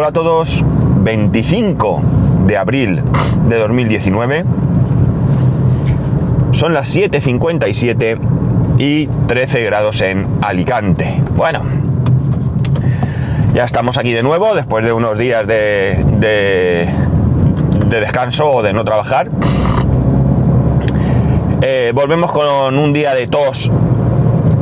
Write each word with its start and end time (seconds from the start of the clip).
Hola 0.00 0.08
a 0.08 0.12
todos, 0.12 0.64
25 1.02 2.02
de 2.46 2.56
abril 2.56 3.02
de 3.44 3.58
2019. 3.58 4.46
Son 6.52 6.72
las 6.72 6.96
7.57 6.96 8.18
y 8.78 9.08
13 9.08 9.62
grados 9.62 10.00
en 10.00 10.26
Alicante. 10.40 11.22
Bueno, 11.36 11.60
ya 13.52 13.64
estamos 13.64 13.98
aquí 13.98 14.14
de 14.14 14.22
nuevo 14.22 14.54
después 14.54 14.86
de 14.86 14.94
unos 14.94 15.18
días 15.18 15.46
de, 15.46 16.02
de, 16.16 16.88
descanso 17.90 18.50
o 18.50 18.62
de 18.62 18.72
no 18.72 18.86
trabajar. 18.86 19.28
Eh, 21.60 21.92
volvemos 21.94 22.32
con 22.32 22.78
un 22.78 22.94
día 22.94 23.12
de 23.12 23.26
tos 23.26 23.70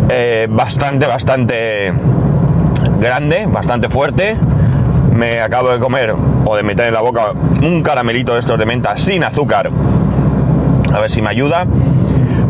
eh, 0.08 0.48
bastante, 0.50 1.06
bastante 1.06 1.92
grande, 2.98 3.46
bastante 3.46 3.88
fuerte. 3.88 4.36
Me 5.18 5.40
acabo 5.40 5.70
de 5.70 5.80
comer 5.80 6.14
o 6.44 6.54
de 6.54 6.62
meter 6.62 6.86
en 6.86 6.94
la 6.94 7.00
boca 7.00 7.32
un 7.60 7.82
caramelito 7.82 8.34
de 8.34 8.38
estos 8.38 8.56
de 8.56 8.64
menta 8.64 8.96
sin 8.96 9.24
azúcar. 9.24 9.68
A 10.94 11.00
ver 11.00 11.10
si 11.10 11.20
me 11.20 11.30
ayuda. 11.30 11.66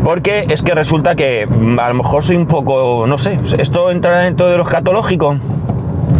Porque 0.03 0.45
es 0.47 0.61
que 0.61 0.75
resulta 0.75 1.15
que 1.15 1.47
a 1.79 1.89
lo 1.89 1.95
mejor 1.95 2.23
soy 2.23 2.35
un 2.35 2.45
poco, 2.45 3.07
no 3.07 3.17
sé, 3.17 3.39
esto 3.57 3.89
entra 3.89 4.19
dentro 4.19 4.49
de 4.49 4.57
lo 4.57 4.65
escatológico. 4.65 5.37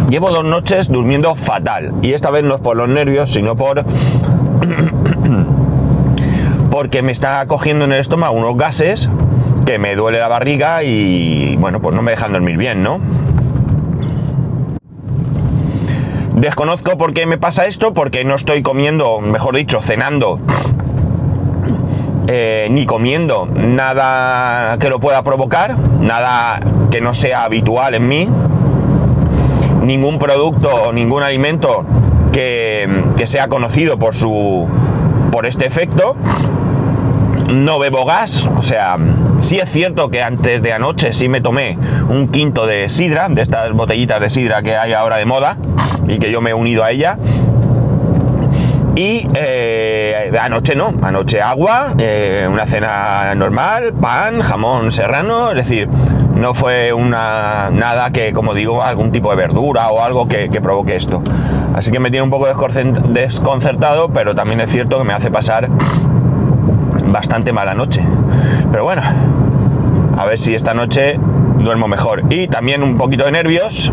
Llevo 0.08 0.30
dos 0.30 0.44
noches 0.44 0.88
durmiendo 0.88 1.36
fatal. 1.36 1.94
Y 2.02 2.14
esta 2.14 2.30
vez 2.30 2.42
no 2.42 2.56
es 2.56 2.60
por 2.60 2.76
los 2.76 2.88
nervios, 2.88 3.30
sino 3.30 3.54
por... 3.54 3.84
porque 6.72 7.02
me 7.02 7.12
está 7.12 7.46
cogiendo 7.46 7.84
en 7.84 7.92
el 7.92 8.00
estómago 8.00 8.34
unos 8.34 8.56
gases 8.56 9.08
que 9.66 9.78
me 9.78 9.94
duele 9.94 10.18
la 10.18 10.26
barriga 10.26 10.82
y 10.82 11.54
bueno, 11.58 11.80
pues 11.80 11.94
no 11.94 12.02
me 12.02 12.10
dejan 12.10 12.32
dormir 12.32 12.56
bien, 12.56 12.82
¿no? 12.82 12.98
Desconozco 16.40 16.96
por 16.96 17.12
qué 17.12 17.26
me 17.26 17.36
pasa 17.36 17.66
esto, 17.66 17.92
porque 17.92 18.24
no 18.24 18.34
estoy 18.34 18.62
comiendo, 18.62 19.20
mejor 19.20 19.56
dicho, 19.56 19.82
cenando, 19.82 20.40
eh, 22.28 22.66
ni 22.70 22.86
comiendo 22.86 23.44
nada 23.44 24.78
que 24.78 24.88
lo 24.88 25.00
pueda 25.00 25.22
provocar, 25.22 25.76
nada 26.00 26.60
que 26.90 27.02
no 27.02 27.12
sea 27.12 27.44
habitual 27.44 27.94
en 27.94 28.08
mí, 28.08 28.26
ningún 29.82 30.18
producto 30.18 30.70
o 30.70 30.92
ningún 30.94 31.22
alimento 31.22 31.84
que, 32.32 33.04
que 33.18 33.26
sea 33.26 33.48
conocido 33.48 33.98
por 33.98 34.14
su 34.14 34.66
por 35.30 35.44
este 35.44 35.66
efecto. 35.66 36.16
No 37.52 37.78
bebo 37.78 38.06
gas, 38.06 38.46
o 38.46 38.62
sea, 38.62 38.96
sí 39.40 39.58
es 39.58 39.70
cierto 39.70 40.10
que 40.10 40.22
antes 40.22 40.62
de 40.62 40.72
anoche 40.72 41.12
sí 41.12 41.28
me 41.28 41.40
tomé 41.40 41.78
un 42.08 42.28
quinto 42.28 42.66
de 42.66 42.88
sidra, 42.88 43.28
de 43.28 43.42
estas 43.42 43.72
botellitas 43.72 44.20
de 44.20 44.30
sidra 44.30 44.62
que 44.62 44.76
hay 44.76 44.92
ahora 44.92 45.16
de 45.16 45.26
moda, 45.26 45.56
y 46.06 46.18
que 46.18 46.30
yo 46.30 46.40
me 46.40 46.50
he 46.50 46.54
unido 46.54 46.84
a 46.84 46.90
ella. 46.90 47.18
Y 48.96 49.28
eh, 49.34 50.30
anoche 50.40 50.74
no, 50.74 50.92
anoche 51.02 51.40
agua, 51.40 51.94
eh, 51.98 52.46
una 52.50 52.66
cena 52.66 53.34
normal, 53.34 53.94
pan, 53.94 54.42
jamón 54.42 54.92
serrano, 54.92 55.50
es 55.50 55.56
decir, 55.56 55.88
no 56.34 56.54
fue 56.54 56.92
una 56.92 57.70
nada 57.70 58.10
que, 58.10 58.32
como 58.32 58.52
digo, 58.52 58.82
algún 58.82 59.12
tipo 59.12 59.30
de 59.30 59.36
verdura 59.36 59.90
o 59.90 60.02
algo 60.02 60.26
que, 60.26 60.50
que 60.50 60.60
provoque 60.60 60.96
esto. 60.96 61.22
Así 61.74 61.92
que 61.92 62.00
me 62.00 62.10
tiene 62.10 62.24
un 62.24 62.30
poco 62.30 62.46
desconcertado, 62.46 64.08
pero 64.12 64.34
también 64.34 64.60
es 64.60 64.70
cierto 64.70 64.98
que 64.98 65.04
me 65.04 65.12
hace 65.12 65.30
pasar 65.30 65.68
bastante 67.06 67.52
mala 67.52 67.74
noche. 67.74 68.02
Pero 68.70 68.84
bueno, 68.84 69.02
a 70.16 70.26
ver 70.26 70.38
si 70.38 70.54
esta 70.54 70.74
noche 70.74 71.18
duermo 71.58 71.88
mejor. 71.88 72.22
Y 72.30 72.48
también 72.48 72.82
un 72.82 72.96
poquito 72.96 73.24
de 73.24 73.32
nervios, 73.32 73.92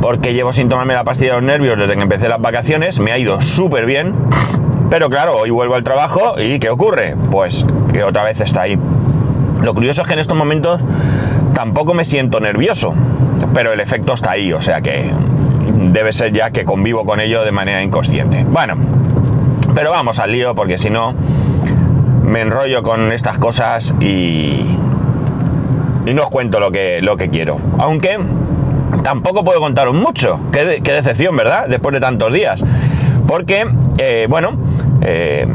porque 0.00 0.34
llevo 0.34 0.52
sin 0.52 0.68
tomarme 0.68 0.94
la 0.94 1.04
pastilla 1.04 1.34
de 1.34 1.40
los 1.40 1.44
nervios 1.44 1.78
desde 1.78 1.94
que 1.94 2.02
empecé 2.02 2.28
las 2.28 2.40
vacaciones, 2.40 3.00
me 3.00 3.12
ha 3.12 3.18
ido 3.18 3.40
súper 3.40 3.86
bien, 3.86 4.14
pero 4.90 5.08
claro, 5.08 5.36
hoy 5.36 5.50
vuelvo 5.50 5.74
al 5.74 5.82
trabajo 5.82 6.34
y 6.38 6.58
¿qué 6.58 6.70
ocurre? 6.70 7.16
Pues 7.30 7.66
que 7.92 8.04
otra 8.04 8.22
vez 8.22 8.40
está 8.40 8.62
ahí. 8.62 8.78
Lo 9.62 9.74
curioso 9.74 10.02
es 10.02 10.08
que 10.08 10.14
en 10.14 10.20
estos 10.20 10.36
momentos 10.36 10.82
tampoco 11.54 11.94
me 11.94 12.04
siento 12.04 12.40
nervioso, 12.40 12.94
pero 13.54 13.72
el 13.72 13.80
efecto 13.80 14.12
está 14.12 14.32
ahí, 14.32 14.52
o 14.52 14.60
sea 14.60 14.82
que 14.82 15.10
debe 15.90 16.12
ser 16.12 16.32
ya 16.32 16.50
que 16.50 16.64
convivo 16.64 17.04
con 17.04 17.20
ello 17.20 17.44
de 17.44 17.52
manera 17.52 17.82
inconsciente. 17.82 18.44
Bueno, 18.44 18.74
pero 19.74 19.90
vamos 19.90 20.18
al 20.18 20.32
lío 20.32 20.54
porque 20.54 20.76
si 20.78 20.90
no 20.90 21.14
me 22.24 22.40
enrollo 22.40 22.82
con 22.82 23.12
estas 23.12 23.38
cosas 23.38 23.94
y, 24.00 24.76
y 26.06 26.14
no 26.14 26.24
os 26.24 26.30
cuento 26.30 26.60
lo 26.60 26.70
que, 26.70 27.00
lo 27.02 27.16
que 27.16 27.30
quiero. 27.30 27.58
Aunque 27.78 28.18
tampoco 29.02 29.44
puedo 29.44 29.60
contaros 29.60 29.94
mucho. 29.94 30.40
Qué, 30.52 30.80
decepción, 30.80 31.36
¿verdad? 31.36 31.66
Después 31.68 31.92
de 31.92 32.00
tantos 32.00 32.32
días. 32.32 32.64
Porque, 33.26 33.66
eh, 33.98 34.26
bueno, 34.28 34.58
eh, 35.02 35.46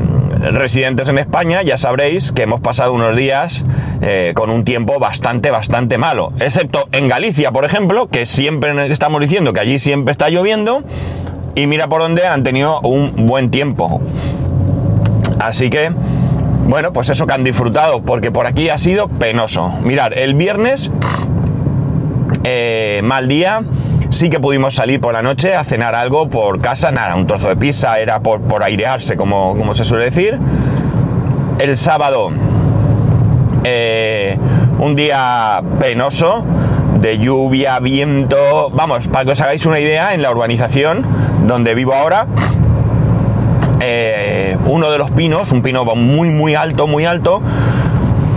residentes 0.52 1.10
en 1.10 1.18
España 1.18 1.62
ya 1.62 1.78
sabréis 1.78 2.32
que 2.32 2.44
hemos 2.44 2.62
pasado 2.62 2.94
unos 2.94 3.16
días 3.16 3.66
eh, 4.02 4.32
con 4.36 4.50
un 4.50 4.64
tiempo 4.64 5.00
bastante, 5.00 5.52
bastante 5.52 5.98
malo. 5.98 6.34
Excepto 6.40 6.88
en 6.92 7.08
Galicia, 7.08 7.52
por 7.52 7.66
ejemplo, 7.66 8.08
que 8.08 8.26
siempre 8.26 8.88
estamos 8.92 9.22
diciendo 9.22 9.54
que 9.54 9.60
allí 9.60 9.80
siempre 9.80 10.12
está 10.12 10.30
lloviendo. 10.30 10.84
Y 11.56 11.68
mira 11.68 11.88
por 11.88 12.02
dónde 12.02 12.26
han 12.26 12.44
tenido 12.44 12.80
un 12.82 13.26
buen 13.26 13.50
tiempo. 13.50 14.00
Así 15.40 15.70
que, 15.70 15.92
bueno, 16.70 16.94
pues 16.94 17.10
eso 17.10 17.26
que 17.26 17.34
han 17.34 17.44
disfrutado, 17.44 18.04
porque 18.04 18.32
por 18.32 18.46
aquí 18.46 18.70
ha 18.70 18.78
sido 18.78 19.08
penoso. 19.08 19.74
Mirar, 19.82 20.16
el 20.16 20.36
viernes 20.36 20.92
eh, 22.44 23.02
mal 23.04 23.28
día. 23.28 23.64
Sí 24.10 24.30
que 24.30 24.40
pudimos 24.40 24.76
salir 24.76 25.00
por 25.00 25.14
la 25.14 25.22
noche 25.22 25.56
a 25.56 25.64
cenar 25.64 25.94
algo 25.96 26.30
por 26.30 26.60
casa, 26.62 26.92
nada, 26.92 27.16
un 27.16 27.28
trozo 27.28 27.48
de 27.48 27.56
pizza, 27.56 28.00
era 28.00 28.22
por, 28.22 28.42
por 28.42 28.64
airearse, 28.64 29.18
como, 29.18 29.56
como, 29.56 29.74
se 29.74 29.84
suele 29.84 30.06
decir. 30.06 30.38
El 31.60 31.76
sábado, 31.76 32.30
eh, 33.64 34.38
un 34.80 34.96
día 34.96 35.62
penoso, 35.80 36.44
de 37.00 37.18
lluvia, 37.18 37.80
viento. 37.80 38.70
Vamos, 38.72 39.08
para 39.08 39.26
que 39.26 39.32
os 39.32 39.42
hagáis 39.42 39.66
una 39.66 39.80
idea, 39.80 40.14
en 40.14 40.22
la 40.22 40.32
urbanización 40.32 41.04
donde 41.48 41.74
vivo 41.74 41.94
ahora, 41.94 42.28
eh, 43.82 44.58
uno 44.66 44.92
de 44.92 44.98
los 44.98 45.12
pinos, 45.12 45.52
un 45.52 45.62
pino 45.62 45.86
muy, 45.86 46.30
muy 46.30 46.56
alto, 46.56 46.88
muy 46.88 47.06
alto, 47.06 47.42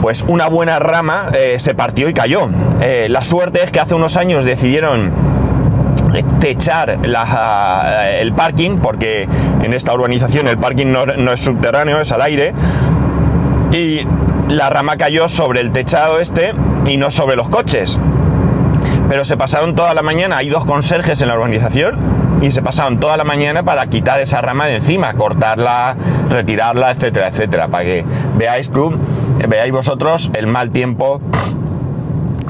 pues 0.01 0.25
una 0.27 0.49
buena 0.49 0.79
rama 0.79 1.31
eh, 1.35 1.59
se 1.59 1.75
partió 1.75 2.09
y 2.09 2.15
cayó. 2.15 2.49
Eh, 2.81 3.09
la 3.11 3.23
suerte 3.23 3.63
es 3.63 3.71
que 3.71 3.81
hace 3.81 3.95
unos 3.95 4.17
años 4.17 4.45
decidieron 4.45 5.13
techar 6.41 6.99
el 7.01 8.33
parking, 8.35 8.79
porque 8.79 9.29
en 9.63 9.73
esta 9.73 9.95
urbanización 9.95 10.47
el 10.47 10.59
parking 10.59 10.87
no, 10.87 11.07
no, 11.07 11.33
es 11.33 11.41
subterráneo, 11.41 12.01
es 12.01 12.13
al 12.13 12.23
aire, 12.23 12.53
y 13.71 14.07
la 14.49 14.69
rama 14.69 14.97
cayó 14.97 15.29
sobre 15.29 15.61
el 15.61 15.73
techado 15.73 16.21
este 16.21 16.53
y 16.87 16.99
no 16.99 17.11
sobre 17.11 17.37
los 17.37 17.49
coches. 17.49 17.99
Pero 19.09 19.25
se 19.25 19.37
pasaron 19.37 19.75
toda 19.75 19.95
la 19.95 20.03
mañana, 20.03 20.37
hay 20.37 20.49
dos 20.49 20.65
conserjes 20.67 21.23
en 21.23 21.29
la 21.29 21.35
urbanización, 21.35 22.22
y 22.43 22.51
se 22.51 22.61
pasaron 22.61 23.01
toda 23.01 23.17
la 23.17 23.25
mañana 23.25 23.63
para 23.63 23.87
quitar 23.87 24.21
esa 24.21 24.43
rama 24.43 24.67
de 24.67 24.77
encima, 24.77 25.15
cortarla, 25.15 25.97
retirarla, 26.29 26.91
etcétera, 26.91 27.29
etcétera, 27.29 27.69
para 27.69 27.85
que 27.85 28.05
veáis 28.37 28.71
tú 28.71 28.93
veáis 29.49 29.73
vosotros 29.73 30.31
el 30.35 30.47
mal 30.47 30.71
tiempo 30.71 31.21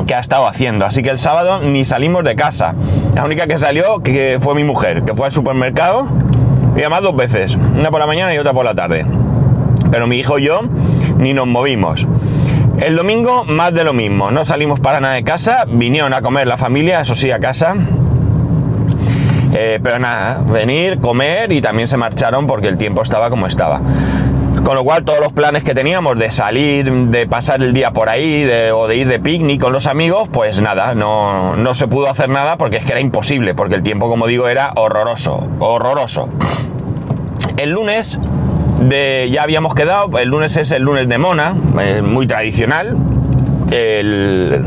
que 0.06 0.14
ha 0.14 0.20
estado 0.20 0.46
haciendo. 0.46 0.84
Así 0.84 1.02
que 1.02 1.10
el 1.10 1.18
sábado 1.18 1.60
ni 1.60 1.84
salimos 1.84 2.24
de 2.24 2.34
casa. 2.34 2.74
La 3.14 3.24
única 3.24 3.46
que 3.46 3.58
salió 3.58 4.00
que 4.00 4.38
fue 4.40 4.54
mi 4.54 4.64
mujer, 4.64 5.04
que 5.04 5.14
fue 5.14 5.26
al 5.26 5.32
supermercado 5.32 6.06
y 6.76 6.80
además 6.80 7.02
dos 7.02 7.14
veces, 7.14 7.56
una 7.56 7.90
por 7.90 8.00
la 8.00 8.06
mañana 8.06 8.34
y 8.34 8.38
otra 8.38 8.52
por 8.52 8.64
la 8.64 8.74
tarde. 8.74 9.06
Pero 9.90 10.06
mi 10.06 10.18
hijo 10.18 10.38
y 10.38 10.46
yo 10.46 10.62
ni 11.18 11.34
nos 11.34 11.46
movimos. 11.46 12.06
El 12.78 12.96
domingo 12.96 13.44
más 13.44 13.74
de 13.74 13.84
lo 13.84 13.92
mismo, 13.92 14.30
no 14.30 14.44
salimos 14.44 14.80
para 14.80 14.98
nada 14.98 15.14
de 15.14 15.22
casa, 15.22 15.64
vinieron 15.68 16.14
a 16.14 16.22
comer 16.22 16.48
la 16.48 16.56
familia, 16.56 17.00
eso 17.00 17.14
sí, 17.14 17.30
a 17.30 17.38
casa. 17.38 17.76
Eh, 19.52 19.80
pero 19.82 19.98
nada, 19.98 20.42
venir, 20.46 20.98
comer 20.98 21.52
y 21.52 21.60
también 21.60 21.86
se 21.86 21.96
marcharon 21.96 22.46
porque 22.46 22.68
el 22.68 22.78
tiempo 22.78 23.02
estaba 23.02 23.28
como 23.30 23.46
estaba. 23.46 23.80
Con 24.64 24.76
lo 24.76 24.84
cual 24.84 25.04
todos 25.04 25.20
los 25.20 25.32
planes 25.32 25.64
que 25.64 25.74
teníamos 25.74 26.18
de 26.18 26.30
salir, 26.30 26.90
de 26.90 27.26
pasar 27.26 27.62
el 27.62 27.72
día 27.72 27.90
por 27.90 28.08
ahí 28.08 28.48
o 28.72 28.86
de 28.86 28.96
ir 28.96 29.08
de 29.08 29.18
picnic 29.18 29.60
con 29.60 29.72
los 29.72 29.86
amigos, 29.86 30.28
pues 30.32 30.60
nada, 30.60 30.94
no, 30.94 31.56
no 31.56 31.74
se 31.74 31.88
pudo 31.88 32.08
hacer 32.08 32.28
nada 32.28 32.56
porque 32.56 32.76
es 32.76 32.84
que 32.84 32.92
era 32.92 33.00
imposible, 33.00 33.54
porque 33.54 33.74
el 33.74 33.82
tiempo, 33.82 34.08
como 34.08 34.26
digo, 34.26 34.48
era 34.48 34.72
horroroso, 34.76 35.48
horroroso. 35.58 36.28
El 37.56 37.70
lunes 37.70 38.18
de, 38.80 39.28
ya 39.32 39.42
habíamos 39.42 39.74
quedado, 39.74 40.16
el 40.18 40.28
lunes 40.28 40.56
es 40.56 40.70
el 40.70 40.82
lunes 40.82 41.08
de 41.08 41.18
Mona, 41.18 41.54
eh, 41.80 42.00
muy 42.02 42.26
tradicional, 42.26 42.96
el, 43.70 44.64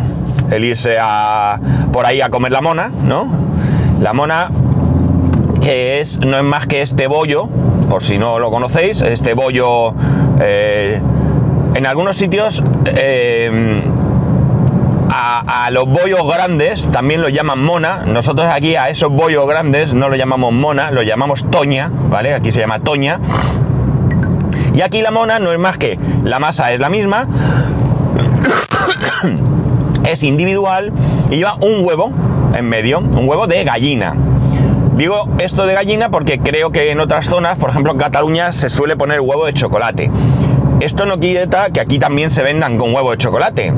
el 0.51 0.63
irse 0.63 0.97
a, 0.99 1.59
por 1.93 2.05
ahí 2.05 2.21
a 2.21 2.29
comer 2.29 2.51
la 2.51 2.61
mona, 2.61 2.91
¿no? 3.03 3.27
La 4.01 4.13
mona 4.13 4.49
que 5.61 5.99
es, 5.99 6.19
no 6.19 6.37
es 6.37 6.43
más 6.43 6.67
que 6.67 6.81
este 6.81 7.07
bollo, 7.07 7.47
por 7.89 8.03
si 8.03 8.17
no 8.17 8.39
lo 8.39 8.51
conocéis, 8.51 9.01
este 9.01 9.33
bollo 9.33 9.93
eh, 10.39 11.01
en 11.73 11.85
algunos 11.85 12.17
sitios 12.17 12.63
eh, 12.85 13.81
a, 15.09 15.69
los 15.71 15.85
bollos 15.87 16.27
grandes 16.27 16.89
también 16.89 17.21
los 17.21 17.31
llaman 17.31 17.63
mona. 17.63 18.05
Nosotros 18.05 18.47
aquí 18.51 18.75
a 18.75 18.89
esos 18.89 19.11
bollos 19.11 19.47
grandes 19.47 19.93
no 19.93 20.09
lo 20.09 20.15
llamamos 20.15 20.53
mona, 20.53 20.91
lo 20.91 21.03
llamamos 21.03 21.49
toña, 21.49 21.89
¿vale? 22.09 22.33
Aquí 22.33 22.51
se 22.51 22.59
llama 22.61 22.79
toña. 22.79 23.19
Y 24.73 24.81
aquí 24.81 25.01
la 25.01 25.11
mona 25.11 25.39
no 25.39 25.51
es 25.51 25.59
más 25.59 25.77
que 25.77 25.97
la 26.23 26.39
masa 26.39 26.73
es 26.73 26.79
la 26.79 26.89
misma, 26.89 27.27
es 30.03 30.23
individual 30.23 30.91
y 31.29 31.37
lleva 31.37 31.55
un 31.55 31.85
huevo 31.85 32.11
en 32.53 32.67
medio, 32.67 32.99
un 32.99 33.27
huevo 33.27 33.47
de 33.47 33.63
gallina. 33.63 34.15
Digo 34.95 35.27
esto 35.39 35.65
de 35.65 35.73
gallina 35.73 36.09
porque 36.09 36.39
creo 36.39 36.71
que 36.71 36.89
en 36.89 37.01
otras 37.01 37.25
zonas, 37.25 37.57
por 37.57 37.69
ejemplo 37.69 37.91
en 37.91 37.97
Cataluña, 37.97 38.53
se 38.53 38.69
suele 38.69 38.95
poner 38.95 39.19
huevo 39.19 39.45
de 39.45 39.53
chocolate. 39.53 40.09
Esto 40.79 41.05
no 41.05 41.19
quita 41.19 41.69
que 41.71 41.81
aquí 41.81 41.99
también 41.99 42.29
se 42.29 42.43
vendan 42.43 42.77
con 42.77 42.95
huevo 42.95 43.11
de 43.11 43.17
chocolate. 43.17 43.73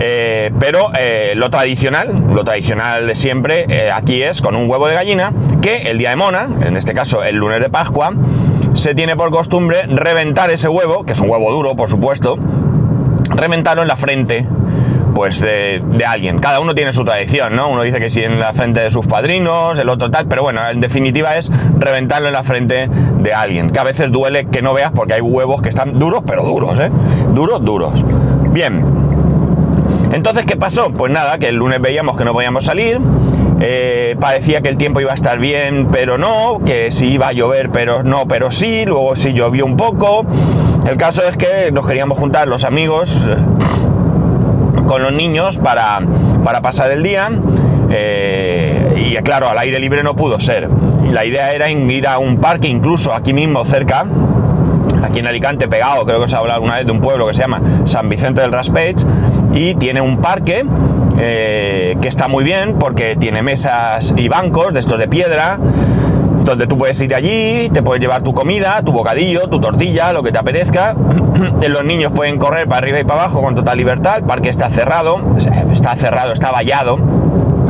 Eh, 0.00 0.52
pero 0.60 0.90
eh, 0.94 1.32
lo 1.36 1.48
tradicional, 1.48 2.22
lo 2.34 2.44
tradicional 2.44 3.06
de 3.06 3.14
siempre 3.14 3.64
eh, 3.68 3.90
aquí 3.90 4.22
es 4.22 4.42
con 4.42 4.56
un 4.56 4.68
huevo 4.68 4.88
de 4.88 4.94
gallina 4.94 5.32
que 5.62 5.90
el 5.90 5.96
día 5.96 6.10
de 6.10 6.16
Mona, 6.16 6.50
en 6.60 6.76
este 6.76 6.92
caso 6.92 7.24
el 7.24 7.36
lunes 7.36 7.60
de 7.60 7.70
Pascua, 7.70 8.12
se 8.74 8.94
tiene 8.94 9.16
por 9.16 9.30
costumbre 9.30 9.84
reventar 9.88 10.50
ese 10.50 10.68
huevo, 10.68 11.04
que 11.04 11.14
es 11.14 11.20
un 11.20 11.30
huevo 11.30 11.50
duro 11.50 11.74
por 11.76 11.88
supuesto, 11.88 12.38
reventarlo 13.30 13.80
en 13.80 13.88
la 13.88 13.96
frente 13.96 14.46
pues 15.18 15.40
de, 15.40 15.82
alguien. 16.06 16.38
Cada 16.38 16.60
uno 16.60 16.76
tiene 16.76 16.92
su 16.92 17.04
tradición, 17.04 17.56
¿no? 17.56 17.68
Uno 17.70 17.82
dice 17.82 17.98
que 17.98 18.08
sí 18.08 18.22
en 18.22 18.38
la 18.38 18.52
frente 18.52 18.78
de 18.78 18.88
sus 18.88 19.04
padrinos, 19.04 19.76
el 19.76 19.88
otro 19.88 20.12
tal, 20.12 20.28
pero 20.28 20.44
bueno, 20.44 20.60
en 20.70 20.80
definitiva 20.80 21.36
es 21.36 21.50
reventarlo 21.76 22.28
en 22.28 22.34
la 22.34 22.44
frente 22.44 22.88
de 22.88 23.34
alguien. 23.34 23.70
Que 23.70 23.80
a 23.80 23.82
veces 23.82 24.12
duele 24.12 24.46
que 24.46 24.62
no 24.62 24.74
veas 24.74 24.92
porque 24.92 25.14
hay 25.14 25.20
huevos 25.20 25.60
que 25.60 25.70
están 25.70 25.98
duros, 25.98 26.22
pero 26.24 26.44
duros, 26.44 26.78
¿eh? 26.78 26.92
Duros, 27.34 27.64
duros. 27.64 28.04
Bien. 28.52 28.84
Entonces, 30.12 30.46
¿qué 30.46 30.54
pasó? 30.54 30.92
Pues 30.92 31.12
nada, 31.12 31.36
que 31.38 31.48
el 31.48 31.56
lunes 31.56 31.80
veíamos 31.80 32.16
que 32.16 32.24
no 32.24 32.32
podíamos 32.32 32.62
salir. 32.62 33.00
Eh, 33.60 34.14
parecía 34.20 34.60
que 34.60 34.68
el 34.68 34.76
tiempo 34.76 35.00
iba 35.00 35.10
a 35.10 35.16
estar 35.16 35.40
bien, 35.40 35.88
pero 35.90 36.16
no, 36.16 36.60
que 36.64 36.92
sí 36.92 37.14
iba 37.14 37.26
a 37.26 37.32
llover, 37.32 37.70
pero 37.70 38.04
no, 38.04 38.28
pero 38.28 38.52
sí, 38.52 38.84
luego 38.84 39.16
sí 39.16 39.32
llovió 39.32 39.66
un 39.66 39.76
poco. 39.76 40.24
El 40.88 40.96
caso 40.96 41.24
es 41.24 41.36
que 41.36 41.72
nos 41.72 41.88
queríamos 41.88 42.18
juntar 42.18 42.46
los 42.46 42.62
amigos 42.62 43.18
con 44.88 45.02
los 45.02 45.12
niños 45.12 45.58
para, 45.58 46.00
para 46.42 46.60
pasar 46.62 46.90
el 46.90 47.04
día. 47.04 47.30
Eh, 47.90 49.12
y 49.12 49.16
claro, 49.22 49.48
al 49.48 49.58
aire 49.58 49.78
libre 49.78 50.02
no 50.02 50.16
pudo 50.16 50.40
ser. 50.40 50.68
La 51.12 51.24
idea 51.24 51.52
era 51.52 51.70
ir 51.70 52.06
a 52.06 52.18
un 52.18 52.38
parque, 52.38 52.68
incluso 52.68 53.12
aquí 53.12 53.32
mismo 53.32 53.64
cerca, 53.64 54.06
aquí 55.02 55.20
en 55.20 55.26
Alicante, 55.26 55.68
pegado, 55.68 56.04
creo 56.04 56.18
que 56.18 56.24
os 56.24 56.32
he 56.32 56.36
hablado 56.36 56.56
alguna 56.56 56.76
vez 56.76 56.86
de 56.86 56.92
un 56.92 57.00
pueblo 57.00 57.26
que 57.28 57.34
se 57.34 57.42
llama 57.42 57.60
San 57.84 58.08
Vicente 58.08 58.40
del 58.40 58.52
Raspech, 58.52 58.98
y 59.54 59.74
tiene 59.74 60.00
un 60.00 60.18
parque 60.18 60.64
eh, 61.18 61.96
que 62.00 62.08
está 62.08 62.28
muy 62.28 62.44
bien 62.44 62.76
porque 62.78 63.16
tiene 63.16 63.42
mesas 63.42 64.14
y 64.16 64.28
bancos 64.28 64.72
de 64.72 64.80
estos 64.80 64.98
de 64.98 65.08
piedra 65.08 65.58
donde 66.48 66.66
tú 66.66 66.78
puedes 66.78 66.98
ir 67.00 67.14
allí, 67.14 67.68
te 67.70 67.82
puedes 67.82 68.00
llevar 68.00 68.22
tu 68.22 68.32
comida, 68.32 68.82
tu 68.82 68.90
bocadillo, 68.92 69.48
tu 69.48 69.60
tortilla, 69.60 70.12
lo 70.12 70.22
que 70.22 70.32
te 70.32 70.38
apetezca. 70.38 70.94
Los 71.68 71.84
niños 71.84 72.12
pueden 72.12 72.38
correr 72.38 72.66
para 72.66 72.78
arriba 72.78 73.00
y 73.00 73.04
para 73.04 73.24
abajo 73.24 73.42
con 73.42 73.54
total 73.54 73.76
libertad. 73.76 74.18
El 74.18 74.24
parque 74.24 74.48
está 74.48 74.70
cerrado, 74.70 75.20
está 75.72 75.94
cerrado, 75.96 76.32
está 76.32 76.50
vallado 76.50 76.98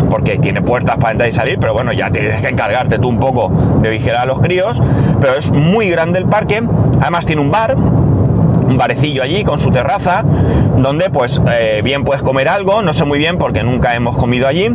porque 0.08 0.38
tiene 0.38 0.62
puertas 0.62 0.96
para 0.96 1.12
entrar 1.12 1.28
y 1.28 1.32
salir, 1.32 1.58
pero 1.58 1.74
bueno, 1.74 1.92
ya 1.92 2.10
tienes 2.10 2.40
que 2.40 2.48
encargarte 2.48 2.98
tú 2.98 3.08
un 3.08 3.18
poco 3.18 3.52
de 3.82 3.90
vigilar 3.90 4.22
a 4.22 4.26
los 4.26 4.40
críos. 4.40 4.80
Pero 5.20 5.34
es 5.34 5.50
muy 5.50 5.90
grande 5.90 6.20
el 6.20 6.26
parque, 6.26 6.62
además 7.00 7.26
tiene 7.26 7.42
un 7.42 7.50
bar, 7.50 7.76
un 7.76 8.76
barecillo 8.76 9.22
allí 9.22 9.44
con 9.44 9.58
su 9.58 9.70
terraza, 9.70 10.24
donde 10.76 11.10
pues 11.10 11.42
eh, 11.50 11.80
bien 11.82 12.04
puedes 12.04 12.22
comer 12.22 12.48
algo, 12.48 12.82
no 12.82 12.92
sé 12.92 13.04
muy 13.04 13.18
bien 13.18 13.38
porque 13.38 13.62
nunca 13.62 13.94
hemos 13.94 14.16
comido 14.16 14.46
allí, 14.46 14.74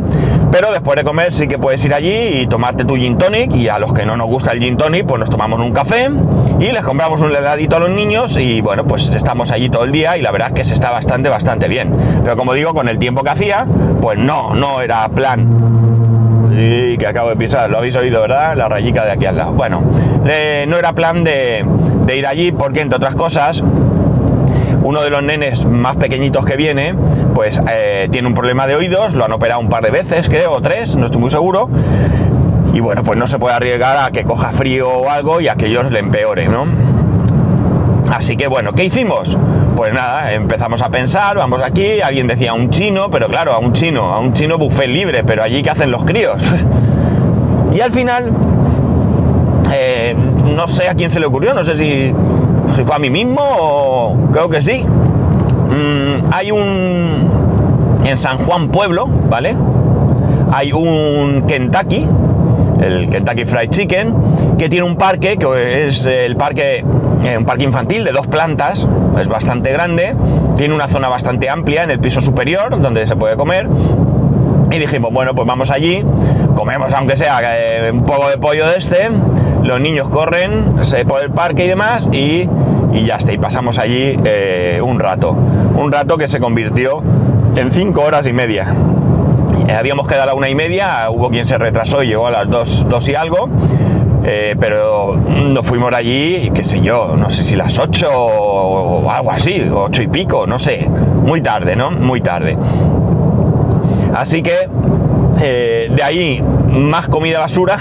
pero 0.54 0.70
después 0.70 0.94
de 0.94 1.02
comer 1.02 1.32
sí 1.32 1.48
que 1.48 1.58
puedes 1.58 1.84
ir 1.84 1.92
allí 1.92 2.42
y 2.42 2.46
tomarte 2.46 2.84
tu 2.84 2.94
gin 2.94 3.18
tonic 3.18 3.52
y 3.56 3.68
a 3.68 3.80
los 3.80 3.92
que 3.92 4.06
no 4.06 4.16
nos 4.16 4.28
gusta 4.28 4.52
el 4.52 4.60
gin 4.60 4.76
tonic 4.76 5.04
pues 5.04 5.18
nos 5.18 5.28
tomamos 5.28 5.58
un 5.58 5.72
café 5.72 6.08
y 6.60 6.70
les 6.70 6.84
compramos 6.84 7.20
un 7.22 7.34
heladito 7.34 7.74
a 7.74 7.80
los 7.80 7.90
niños 7.90 8.36
y 8.36 8.60
bueno 8.60 8.84
pues 8.84 9.08
estamos 9.08 9.50
allí 9.50 9.68
todo 9.68 9.82
el 9.82 9.90
día 9.90 10.16
y 10.16 10.22
la 10.22 10.30
verdad 10.30 10.50
es 10.50 10.54
que 10.54 10.64
se 10.64 10.74
está 10.74 10.92
bastante 10.92 11.28
bastante 11.28 11.66
bien, 11.66 11.92
pero 12.22 12.36
como 12.36 12.54
digo 12.54 12.72
con 12.72 12.88
el 12.88 13.00
tiempo 13.00 13.24
que 13.24 13.30
hacía 13.30 13.66
pues 14.00 14.16
no, 14.16 14.54
no 14.54 14.80
era 14.80 15.08
plan 15.08 15.74
y 16.56 16.98
que 16.98 17.06
acabo 17.08 17.30
de 17.30 17.36
pisar, 17.36 17.68
lo 17.68 17.78
habéis 17.78 17.96
oído, 17.96 18.20
¿verdad? 18.20 18.56
La 18.56 18.68
rayica 18.68 19.04
de 19.04 19.10
aquí 19.10 19.26
al 19.26 19.36
lado. 19.36 19.54
Bueno, 19.54 19.82
eh, 20.24 20.66
no 20.68 20.76
era 20.76 20.92
plan 20.92 21.24
de, 21.24 21.64
de, 22.06 22.16
ir 22.16 22.28
allí 22.28 22.52
porque, 22.52 22.80
entre 22.80 22.96
otras 22.96 23.16
cosas, 23.16 23.60
uno 24.84 25.02
de 25.02 25.08
los 25.08 25.22
nenes 25.22 25.64
más 25.64 25.96
pequeñitos 25.96 26.44
que 26.44 26.56
viene, 26.56 26.94
pues 27.34 27.60
eh, 27.70 28.08
tiene 28.12 28.28
un 28.28 28.34
problema 28.34 28.66
de 28.66 28.76
oídos, 28.76 29.14
lo 29.14 29.24
han 29.24 29.32
operado 29.32 29.60
un 29.60 29.70
par 29.70 29.82
de 29.82 29.90
veces, 29.90 30.28
creo, 30.28 30.52
o 30.52 30.60
tres, 30.60 30.94
no 30.94 31.06
estoy 31.06 31.20
muy 31.20 31.30
seguro. 31.30 31.70
Y 32.74 32.80
bueno, 32.80 33.02
pues 33.02 33.18
no 33.18 33.26
se 33.26 33.38
puede 33.38 33.54
arriesgar 33.54 33.96
a 33.96 34.10
que 34.10 34.24
coja 34.24 34.50
frío 34.50 34.88
o 34.88 35.08
algo 35.08 35.40
y 35.40 35.48
a 35.48 35.54
que 35.54 35.66
ellos 35.66 35.90
le 35.90 36.00
empeore, 36.00 36.48
¿no? 36.48 36.66
Así 38.12 38.36
que 38.36 38.46
bueno, 38.46 38.74
¿qué 38.74 38.84
hicimos? 38.84 39.38
Pues 39.74 39.94
nada, 39.94 40.32
empezamos 40.34 40.82
a 40.82 40.90
pensar, 40.90 41.36
vamos 41.38 41.62
aquí, 41.62 42.02
alguien 42.02 42.26
decía 42.26 42.52
un 42.52 42.68
chino, 42.68 43.08
pero 43.10 43.28
claro, 43.28 43.54
a 43.54 43.58
un 43.58 43.72
chino, 43.72 44.12
a 44.12 44.20
un 44.20 44.34
chino 44.34 44.58
buffet 44.58 44.88
libre, 44.88 45.24
pero 45.24 45.42
allí 45.42 45.62
¿qué 45.62 45.70
hacen 45.70 45.90
los 45.90 46.04
críos? 46.04 46.42
y 47.72 47.80
al 47.80 47.90
final, 47.90 48.30
eh, 49.72 50.14
no 50.44 50.68
sé 50.68 50.90
a 50.90 50.94
quién 50.94 51.08
se 51.08 51.20
le 51.20 51.26
ocurrió, 51.26 51.54
no 51.54 51.64
sé 51.64 51.74
si 51.74 52.14
si 52.74 52.84
fue 52.84 52.96
a 52.96 52.98
mí 52.98 53.10
mismo 53.10 54.28
creo 54.32 54.48
que 54.48 54.60
sí. 54.60 54.84
Mm, 54.84 56.32
hay 56.32 56.50
un... 56.50 58.02
En 58.04 58.16
San 58.16 58.38
Juan 58.38 58.68
Pueblo, 58.68 59.06
¿vale? 59.06 59.56
Hay 60.52 60.72
un 60.72 61.44
Kentucky, 61.48 62.06
el 62.80 63.08
Kentucky 63.08 63.44
Fried 63.44 63.70
Chicken, 63.70 64.14
que 64.58 64.68
tiene 64.68 64.84
un 64.84 64.96
parque, 64.96 65.36
que 65.38 65.86
es 65.86 66.04
el 66.04 66.36
parque, 66.36 66.84
eh, 67.24 67.38
un 67.38 67.44
parque 67.44 67.64
infantil 67.64 68.04
de 68.04 68.12
dos 68.12 68.26
plantas, 68.26 68.86
es 69.18 69.28
bastante 69.28 69.72
grande, 69.72 70.14
tiene 70.56 70.74
una 70.74 70.88
zona 70.88 71.08
bastante 71.08 71.48
amplia 71.48 71.84
en 71.84 71.90
el 71.90 71.98
piso 71.98 72.20
superior 72.20 72.80
donde 72.80 73.06
se 73.06 73.16
puede 73.16 73.36
comer. 73.36 73.68
Y 74.70 74.78
dijimos, 74.78 75.12
bueno, 75.12 75.34
pues 75.34 75.46
vamos 75.46 75.70
allí, 75.70 76.04
comemos 76.54 76.92
aunque 76.94 77.16
sea 77.16 77.40
eh, 77.42 77.90
un 77.92 78.04
poco 78.04 78.28
de 78.28 78.38
pollo 78.38 78.68
de 78.68 78.76
este, 78.76 79.08
los 79.64 79.80
niños 79.80 80.10
corren 80.10 80.76
por 81.08 81.22
el 81.22 81.30
parque 81.30 81.64
y 81.64 81.68
demás 81.68 82.08
y, 82.12 82.48
ya 82.92 83.16
está, 83.16 83.32
y 83.32 83.38
pasamos 83.38 83.78
allí 83.78 84.16
eh, 84.24 84.80
un 84.84 85.00
rato, 85.00 85.30
un 85.30 85.90
rato 85.90 86.18
que 86.18 86.28
se 86.28 86.38
convirtió 86.38 87.02
en 87.56 87.70
cinco 87.70 88.02
horas 88.02 88.26
y 88.26 88.32
media. 88.32 88.66
Eh, 89.66 89.72
habíamos 89.72 90.06
quedado 90.06 90.24
a 90.24 90.26
la 90.26 90.34
una 90.34 90.50
y 90.50 90.54
media, 90.54 91.08
hubo 91.10 91.30
quien 91.30 91.46
se 91.46 91.56
retrasó 91.56 92.02
y 92.02 92.08
llegó 92.08 92.26
a 92.26 92.30
las 92.30 92.50
dos, 92.50 92.86
dos 92.88 93.08
y 93.08 93.14
algo, 93.14 93.48
eh, 94.24 94.54
pero 94.60 95.16
nos 95.16 95.66
fuimos 95.66 95.92
allí, 95.94 96.50
qué 96.54 96.62
sé 96.62 96.80
yo, 96.80 97.16
no 97.16 97.30
sé 97.30 97.42
si 97.42 97.56
las 97.56 97.78
ocho 97.78 98.08
o 98.12 99.10
algo 99.10 99.30
así, 99.32 99.62
ocho 99.72 100.02
y 100.02 100.08
pico, 100.08 100.46
no 100.46 100.58
sé, 100.58 100.88
muy 100.88 101.40
tarde, 101.40 101.74
¿no? 101.74 101.90
Muy 101.90 102.20
tarde. 102.20 102.58
Así 104.14 104.42
que 104.42 104.68
de 105.40 106.02
ahí 106.02 106.42
más 106.70 107.08
comida 107.08 107.40
basura 107.40 107.78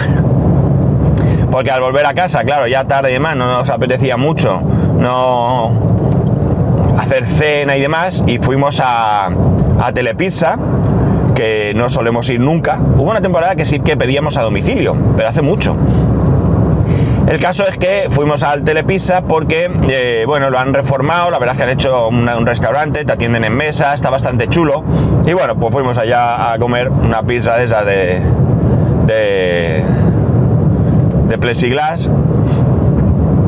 porque 1.54 1.70
al 1.70 1.82
volver 1.82 2.04
a 2.08 2.16
casa, 2.16 2.44
claro, 2.44 2.66
ya 2.66 2.86
tarde 2.86 3.12
y 3.12 3.14
demás, 3.14 3.38
no 3.38 3.46
nos 3.46 3.70
apetecía 3.70 4.18
mucho 4.18 4.60
no 4.98 5.72
hacer 6.98 7.28
cena 7.28 7.78
y 7.78 7.82
demás, 7.82 8.24
y 8.26 8.40
fuimos 8.40 8.82
a, 8.84 9.28
a 9.80 9.92
Telepizza, 9.94 10.58
que 11.36 11.74
no 11.76 11.92
solemos 11.92 12.28
ir 12.32 12.40
nunca. 12.40 12.80
Hubo 12.98 13.12
una 13.12 13.22
temporada 13.22 13.56
que 13.56 13.66
sí 13.66 13.82
que 13.82 13.96
pedíamos 13.96 14.36
a 14.38 14.42
domicilio, 14.42 14.98
pero 15.16 15.30
hace 15.30 15.44
mucho. 15.44 15.78
El 17.28 17.40
caso 17.40 17.68
es 17.68 17.78
que 17.78 18.08
fuimos 18.10 18.42
al 18.42 18.64
Telepizza 18.64 19.22
porque, 19.22 19.70
eh, 19.90 20.24
bueno, 20.26 20.50
lo 20.50 20.58
han 20.58 20.74
reformado, 20.74 21.30
la 21.30 21.38
verdad 21.38 21.54
es 21.54 21.58
que 21.58 21.64
han 21.66 21.70
hecho 21.70 22.08
un 22.08 22.48
restaurante, 22.48 23.06
te 23.06 23.12
atienden 23.12 23.44
en 23.44 23.56
mesa, 23.56 23.94
está 23.94 24.10
bastante 24.10 24.48
chulo. 24.48 24.84
Y 25.24 25.34
bueno, 25.34 25.56
pues 25.56 25.72
fuimos 25.72 26.00
allá 26.00 26.52
a 26.52 26.58
comer 26.58 26.90
una 26.90 27.22
pizza 27.22 27.58
de 27.58 27.66
esa 27.66 27.84
de, 27.84 28.24
de, 29.06 29.86
de 31.28 31.38
plexiglas 31.38 32.10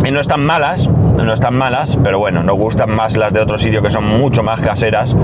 y 0.05 0.12
no 0.12 0.20
están 0.20 0.46
malas, 0.46 0.88
no 0.88 1.34
están 1.34 1.55
malas, 1.55 1.98
pero 2.03 2.20
bueno, 2.20 2.44
nos 2.44 2.55
gustan 2.55 2.91
más 2.91 3.17
las 3.17 3.34
de 3.34 3.39
otro 3.39 3.58
sitio 3.58 3.82
que 3.82 3.89
son 3.89 4.05
mucho 4.05 4.44
más 4.44 4.62
caseras, 4.62 5.15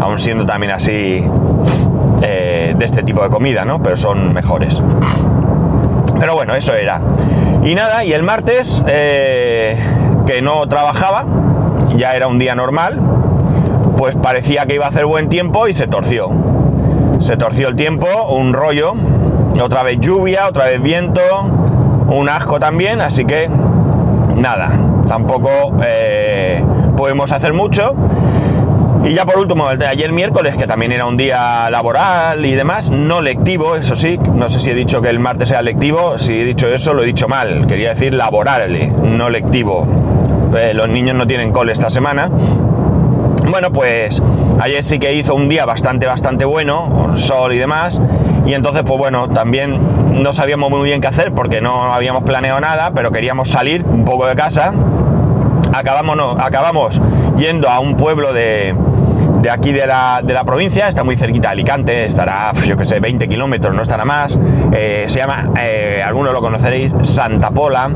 aún 0.00 0.18
siendo 0.18 0.46
también 0.46 0.72
así 0.72 1.22
eh, 2.22 2.74
de 2.76 2.84
este 2.84 3.02
tipo 3.02 3.22
de 3.22 3.28
comida, 3.28 3.64
¿no? 3.64 3.82
Pero 3.82 3.96
son 3.96 4.32
mejores. 4.32 4.82
Pero 6.18 6.34
bueno, 6.34 6.54
eso 6.54 6.74
era. 6.74 7.00
Y 7.62 7.74
nada, 7.74 8.04
y 8.04 8.12
el 8.12 8.22
martes, 8.22 8.82
eh, 8.86 9.78
que 10.26 10.40
no 10.40 10.66
trabajaba, 10.68 11.26
ya 11.96 12.14
era 12.14 12.26
un 12.26 12.38
día 12.38 12.54
normal, 12.54 12.98
pues 13.96 14.16
parecía 14.16 14.64
que 14.66 14.76
iba 14.76 14.86
a 14.86 14.88
hacer 14.88 15.04
buen 15.04 15.28
tiempo 15.28 15.68
y 15.68 15.74
se 15.74 15.86
torció. 15.86 16.30
Se 17.18 17.36
torció 17.36 17.68
el 17.68 17.76
tiempo, 17.76 18.06
un 18.30 18.54
rollo, 18.54 18.94
otra 19.62 19.82
vez 19.82 19.98
lluvia, 20.00 20.48
otra 20.48 20.66
vez 20.66 20.80
viento, 20.80 21.20
un 22.10 22.28
asco 22.28 22.58
también, 22.58 23.00
así 23.00 23.24
que 23.24 23.48
nada, 24.36 24.70
tampoco 25.08 25.72
eh, 25.84 26.62
podemos 26.96 27.32
hacer 27.32 27.52
mucho. 27.52 27.94
Y 29.04 29.14
ya 29.14 29.24
por 29.24 29.38
último, 29.38 29.70
el 29.70 29.78
de 29.78 29.86
ayer 29.86 30.12
miércoles, 30.12 30.56
que 30.56 30.66
también 30.66 30.92
era 30.92 31.06
un 31.06 31.16
día 31.16 31.70
laboral 31.70 32.44
y 32.44 32.52
demás, 32.52 32.90
no 32.90 33.22
lectivo, 33.22 33.76
eso 33.76 33.96
sí, 33.96 34.18
no 34.34 34.48
sé 34.48 34.60
si 34.60 34.70
he 34.70 34.74
dicho 34.74 35.00
que 35.00 35.08
el 35.08 35.18
martes 35.18 35.48
sea 35.48 35.62
lectivo, 35.62 36.18
si 36.18 36.38
he 36.38 36.44
dicho 36.44 36.68
eso 36.68 36.92
lo 36.92 37.02
he 37.02 37.06
dicho 37.06 37.26
mal, 37.26 37.66
quería 37.66 37.94
decir 37.94 38.12
laboral, 38.12 38.92
no 39.02 39.30
lectivo. 39.30 39.86
Eh, 40.54 40.74
los 40.74 40.88
niños 40.88 41.16
no 41.16 41.26
tienen 41.26 41.50
cole 41.50 41.72
esta 41.72 41.88
semana. 41.88 42.30
Bueno, 43.48 43.72
pues 43.72 44.22
ayer 44.60 44.82
sí 44.84 44.98
que 44.98 45.14
hizo 45.14 45.34
un 45.34 45.48
día 45.48 45.64
bastante, 45.64 46.06
bastante 46.06 46.44
bueno, 46.44 46.90
con 46.90 47.16
sol 47.16 47.54
y 47.54 47.58
demás, 47.58 48.00
y 48.50 48.54
entonces, 48.54 48.82
pues 48.84 48.98
bueno, 48.98 49.28
también 49.28 49.78
no 50.24 50.32
sabíamos 50.32 50.70
muy 50.70 50.82
bien 50.82 51.00
qué 51.00 51.06
hacer 51.06 51.30
porque 51.30 51.60
no 51.60 51.94
habíamos 51.94 52.24
planeado 52.24 52.58
nada, 52.58 52.90
pero 52.92 53.12
queríamos 53.12 53.48
salir 53.48 53.84
un 53.84 54.04
poco 54.04 54.26
de 54.26 54.34
casa. 54.34 54.74
Acabamos, 55.72 56.16
no, 56.16 56.32
acabamos 56.32 57.00
yendo 57.36 57.68
a 57.68 57.78
un 57.78 57.96
pueblo 57.96 58.32
de, 58.32 58.74
de 59.40 59.50
aquí 59.50 59.70
de 59.70 59.86
la, 59.86 60.22
de 60.24 60.34
la, 60.34 60.42
provincia, 60.42 60.88
está 60.88 61.04
muy 61.04 61.16
cerquita 61.16 61.46
de 61.46 61.52
Alicante, 61.52 62.04
estará, 62.06 62.52
yo 62.66 62.76
que 62.76 62.84
sé, 62.86 62.98
20 62.98 63.28
kilómetros, 63.28 63.72
no 63.72 63.82
estará 63.82 64.04
más. 64.04 64.36
Eh, 64.72 65.04
se 65.06 65.20
llama, 65.20 65.50
eh, 65.62 66.02
algunos 66.04 66.32
lo 66.32 66.40
conoceréis, 66.40 66.92
Santa 67.02 67.52
Pola. 67.52 67.88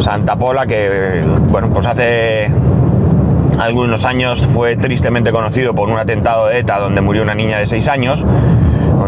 Santa 0.00 0.34
Pola, 0.34 0.66
que, 0.66 1.22
bueno, 1.50 1.72
pues 1.72 1.86
hace 1.86 2.50
algunos 3.60 4.04
años 4.06 4.44
fue 4.48 4.74
tristemente 4.74 5.30
conocido 5.30 5.72
por 5.72 5.88
un 5.88 6.00
atentado 6.00 6.48
de 6.48 6.58
ETA 6.58 6.80
donde 6.80 7.00
murió 7.00 7.22
una 7.22 7.36
niña 7.36 7.58
de 7.58 7.68
6 7.68 7.86
años 7.86 8.26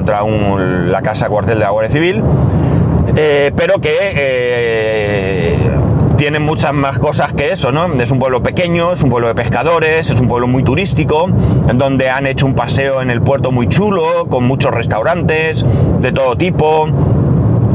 contra 0.03 0.23
la 0.25 1.01
casa 1.01 1.29
cuartel 1.29 1.59
de 1.59 1.65
la 1.65 1.71
Guardia 1.71 1.93
Civil, 1.93 2.25
eh, 3.17 3.53
pero 3.55 3.81
que 3.81 3.97
eh, 4.01 5.71
tiene 6.17 6.41
muchas 6.41 6.73
más 6.73 6.99
cosas 6.99 7.33
que 7.35 7.53
eso, 7.53 7.71
¿no? 7.71 7.87
Es 8.03 8.11
un 8.11 8.19
pueblo 8.19 8.43
pequeño, 8.43 8.93
es 8.93 9.03
un 9.05 9.11
pueblo 9.11 9.29
de 9.29 9.37
pescadores, 9.37 10.11
es 10.11 10.21
un 10.21 10.27
pueblo 10.27 10.49
muy 10.49 10.65
turístico, 10.65 11.29
en 11.69 11.79
donde 11.79 12.11
han 12.11 12.27
hecho 12.27 12.47
un 12.47 12.55
paseo 12.57 13.01
en 13.01 13.11
el 13.11 13.23
puerto 13.23 13.53
muy 13.53 13.69
chulo, 13.69 14.27
con 14.29 14.45
muchos 14.45 14.75
restaurantes 14.75 15.65
de 16.01 16.11
todo 16.11 16.37
tipo. 16.37 16.89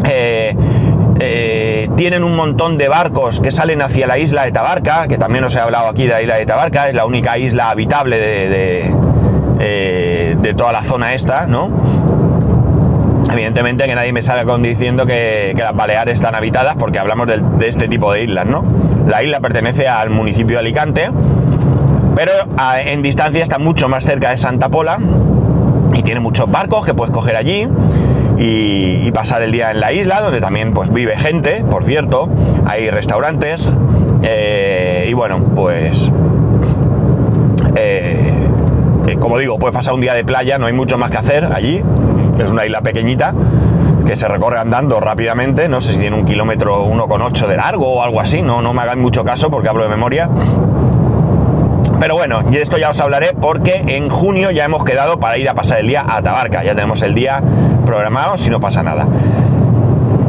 Eh, 0.04 1.90
tienen 1.96 2.26
un 2.26 2.36
montón 2.36 2.78
de 2.78 2.90
barcos 2.90 3.40
que 3.40 3.52
salen 3.52 3.82
hacia 3.82 4.06
la 4.06 4.20
isla 4.20 4.44
de 4.44 4.52
Tabarca, 4.52 5.08
que 5.08 5.18
también 5.18 5.46
os 5.46 5.56
he 5.56 5.60
hablado 5.60 5.88
aquí 5.88 6.04
de 6.04 6.10
la 6.10 6.22
isla 6.22 6.36
de 6.36 6.46
Tabarca, 6.46 6.90
es 6.90 6.94
la 6.94 7.06
única 7.06 7.38
isla 7.38 7.70
habitable 7.70 8.20
de, 8.20 8.94
de 10.40 10.54
toda 10.54 10.72
la 10.72 10.84
zona 10.84 11.14
esta, 11.14 11.48
¿no? 11.48 11.72
Evidentemente 13.32 13.86
que 13.86 13.96
nadie 13.96 14.14
me 14.14 14.22
salga 14.22 14.58
diciendo 14.58 15.06
que, 15.06 15.54
las 15.58 15.76
Baleares 15.76 16.16
están 16.16 16.36
habitadas 16.36 16.76
porque 16.78 17.00
hablamos 17.00 17.28
de, 17.28 17.68
este 17.68 17.88
tipo 17.88 18.14
de 18.14 18.24
islas, 18.24 18.46
¿no? 18.46 18.64
La 19.08 19.24
isla 19.24 19.40
pertenece 19.40 19.88
al 19.88 20.10
municipio 20.10 20.56
de 20.56 20.60
Alicante, 20.60 21.10
pero 22.16 22.32
en 22.84 23.02
distancia 23.02 23.44
está 23.44 23.60
mucho 23.60 23.90
más 23.90 24.06
cerca 24.06 24.32
de 24.32 24.38
Santa 24.38 24.70
Pola 24.70 25.00
y 25.94 26.04
tiene 26.04 26.20
muchos 26.20 26.50
barcos 26.50 26.86
que 26.86 26.94
puedes 26.94 27.14
coger 27.14 27.36
allí 27.36 27.68
y, 28.38 29.12
pasar 29.12 29.42
el 29.42 29.52
día 29.52 29.72
en 29.72 29.80
la 29.80 29.92
isla, 29.94 30.22
donde 30.22 30.40
también 30.40 30.74
pues 30.74 30.94
vive 30.94 31.18
gente, 31.18 31.64
por 31.70 31.84
cierto, 31.84 32.30
hay 32.66 32.90
restaurantes 32.90 33.72
eh, 34.24 35.08
y 35.10 35.14
bueno, 35.14 35.44
pues... 35.56 36.12
Eh, 37.76 38.34
como 39.20 39.38
digo, 39.38 39.58
puedes 39.58 39.74
pasar 39.74 39.94
un 39.94 40.02
día 40.02 40.14
de 40.14 40.24
playa, 40.24 40.58
no 40.58 40.66
hay 40.66 40.74
mucho 40.74 40.98
más 40.98 41.12
que 41.12 41.18
hacer 41.18 41.46
allí, 41.46 41.82
es 42.44 42.52
una 42.52 42.66
isla 42.66 42.82
pequeñita 42.82 43.34
que 44.06 44.16
se 44.16 44.28
recorre 44.28 44.60
andando 44.60 45.00
rápidamente, 45.02 45.68
no 45.68 45.82
sé 45.82 45.94
si 45.94 46.00
tiene 46.00 46.16
un 46.16 46.24
kilómetro 46.24 46.86
1,8 46.86 47.46
de 47.46 47.58
largo 47.58 47.88
o 47.88 48.04
algo 48.04 48.22
así, 48.22 48.42
no, 48.42 48.62
no 48.62 48.74
me 48.74 48.82
hagan 48.82 49.00
mucho 49.00 49.26
caso 49.26 49.50
porque 49.50 49.68
hablo 49.68 49.84
de 49.84 49.90
memoria. 49.90 50.30
Pero 52.00 52.16
bueno, 52.16 52.42
y 52.50 52.58
esto 52.58 52.78
ya 52.78 52.90
os 52.90 53.02
hablaré 53.02 53.34
porque 53.34 53.84
en 53.88 54.08
junio 54.10 54.52
ya 54.52 54.64
hemos 54.64 54.86
quedado 54.86 55.20
para 55.20 55.38
ir 55.38 55.50
a 55.50 55.56
pasar 55.56 55.80
el 55.80 55.88
día 55.88 56.06
a 56.08 56.22
Tabarca, 56.22 56.64
ya 56.64 56.74
tenemos 56.74 57.02
el 57.02 57.16
día 57.16 57.42
programado 57.86 58.38
si 58.38 58.50
no 58.50 58.60
pasa 58.60 58.82
nada. 58.82 59.08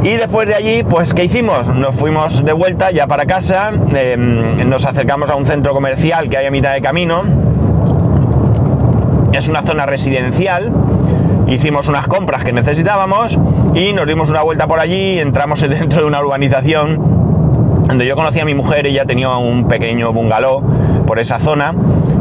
Y 0.03 0.11
después 0.11 0.47
de 0.47 0.55
allí, 0.55 0.83
pues 0.83 1.13
¿qué 1.13 1.25
hicimos? 1.25 1.67
Nos 1.73 1.95
fuimos 1.95 2.43
de 2.43 2.53
vuelta 2.53 2.89
ya 2.91 3.05
para 3.05 3.25
casa, 3.25 3.71
em, 3.93 4.67
nos 4.69 4.85
acercamos 4.85 5.29
a 5.29 5.35
un 5.35 5.45
centro 5.45 5.73
comercial 5.73 6.29
que 6.29 6.37
hay 6.37 6.45
a 6.45 6.51
mitad 6.51 6.73
de 6.73 6.81
camino, 6.81 7.23
es 9.33 9.47
una 9.47 9.61
zona 9.61 9.85
residencial, 9.85 10.71
hicimos 11.49 11.87
unas 11.87 12.07
compras 12.07 12.43
que 12.43 12.53
necesitábamos 12.53 13.37
y 13.73 13.93
nos 13.93 14.07
dimos 14.07 14.29
una 14.29 14.41
vuelta 14.41 14.67
por 14.67 14.79
allí, 14.79 15.19
entramos 15.19 15.61
dentro 15.69 16.01
de 16.01 16.07
una 16.07 16.19
urbanización 16.21 17.19
donde 17.87 18.05
yo 18.05 18.15
conocí 18.15 18.39
a 18.39 18.45
mi 18.45 18.53
mujer, 18.53 18.85
ella 18.85 19.05
tenía 19.05 19.29
un 19.37 19.67
pequeño 19.67 20.13
bungalow 20.13 20.63
por 21.07 21.17
esa 21.19 21.39
zona 21.39 21.73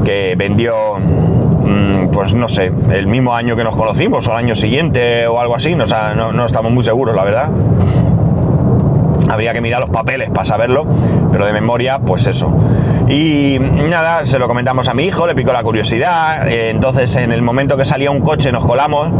que 0.04 0.34
vendió, 0.36 0.74
mm, 0.98 2.08
pues 2.10 2.32
no 2.32 2.48
sé, 2.48 2.72
el 2.90 3.06
mismo 3.06 3.34
año 3.34 3.54
que 3.54 3.64
nos 3.64 3.76
conocimos 3.76 4.26
o 4.26 4.32
el 4.32 4.38
año 4.38 4.54
siguiente 4.54 5.26
o 5.26 5.38
algo 5.38 5.54
así, 5.54 5.74
no, 5.74 5.84
no 6.32 6.46
estamos 6.46 6.72
muy 6.72 6.84
seguros, 6.84 7.14
la 7.14 7.24
verdad. 7.24 7.50
Habría 9.28 9.52
que 9.52 9.60
mirar 9.60 9.80
los 9.80 9.90
papeles 9.90 10.30
para 10.30 10.44
saberlo, 10.44 10.86
pero 11.30 11.46
de 11.46 11.52
memoria, 11.52 11.98
pues 11.98 12.26
eso. 12.26 12.54
Y 13.08 13.58
nada, 13.58 14.26
se 14.26 14.38
lo 14.38 14.48
comentamos 14.48 14.88
a 14.88 14.94
mi 14.94 15.04
hijo, 15.04 15.26
le 15.26 15.34
picó 15.34 15.52
la 15.52 15.62
curiosidad. 15.62 16.48
Eh, 16.48 16.70
entonces, 16.70 17.14
en 17.16 17.32
el 17.32 17.42
momento 17.42 17.76
que 17.76 17.84
salía 17.84 18.10
un 18.10 18.20
coche, 18.20 18.52
nos 18.52 18.64
colamos 18.64 19.10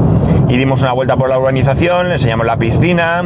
y 0.49 0.57
dimos 0.57 0.83
una 0.83 0.93
vuelta 0.93 1.17
por 1.17 1.29
la 1.29 1.39
urbanización, 1.39 2.09
le 2.09 2.15
enseñamos 2.15 2.47
la 2.47 2.57
piscina, 2.57 3.23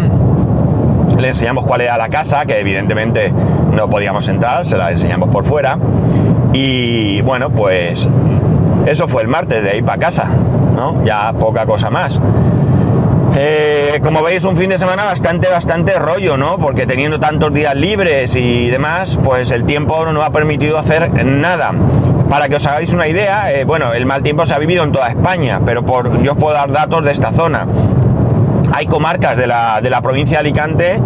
le 1.19 1.29
enseñamos 1.29 1.65
cuál 1.65 1.81
era 1.83 1.97
la 1.99 2.09
casa, 2.09 2.45
que 2.47 2.59
evidentemente 2.61 3.33
no 3.73 3.89
podíamos 3.89 4.29
entrar, 4.29 4.67
se 4.67 4.77
la 4.77 4.91
enseñamos 4.91 5.29
por 5.31 5.45
fuera. 5.45 5.79
Y 6.53 7.21
bueno, 7.23 7.51
pues 7.51 8.09
eso 8.87 9.09
fue 9.09 9.23
el 9.23 9.29
martes, 9.29 9.63
de 9.63 9.71
ahí 9.71 9.83
para 9.83 9.99
casa, 9.99 10.27
¿no? 10.77 11.05
Ya 11.05 11.33
poca 11.33 11.67
cosa 11.67 11.91
más. 11.91 12.21
Eh, 13.35 13.99
como 14.03 14.23
veis, 14.23 14.45
un 14.45 14.57
fin 14.57 14.69
de 14.69 14.79
semana 14.79 15.05
bastante, 15.05 15.49
bastante 15.49 15.99
rollo, 15.99 16.37
¿no? 16.37 16.59
Porque 16.59 16.87
teniendo 16.87 17.19
tantos 17.19 17.53
días 17.53 17.75
libres 17.75 18.37
y 18.37 18.69
demás, 18.69 19.19
pues 19.23 19.51
el 19.53 19.65
tiempo 19.65 20.05
no 20.05 20.13
nos 20.13 20.25
ha 20.25 20.31
permitido 20.31 20.79
hacer 20.79 21.25
nada. 21.25 21.73
Para 22.29 22.49
que 22.49 22.57
os 22.57 22.67
hagáis 22.67 22.93
una 22.93 23.09
idea, 23.09 23.53
eh, 23.53 23.65
bueno, 23.65 23.95
el 23.95 24.05
mal 24.05 24.23
tiempo 24.23 24.45
se 24.45 24.55
ha 24.55 24.59
vivido 24.59 24.85
en 24.85 24.93
toda 24.93 25.09
España, 25.09 25.61
pero 25.65 25.83
yo 26.23 26.33
os 26.33 26.39
puedo 26.39 26.55
dar 26.55 26.71
datos 26.71 27.05
de 27.05 27.13
esta 27.13 27.33
zona. 27.33 27.67
Hay 28.73 28.87
comarcas 28.87 29.37
de 29.37 29.47
la, 29.47 29.81
de 29.81 29.91
la 29.91 30.03
provincia 30.03 30.39
de 30.39 30.41
Alicante 30.41 31.01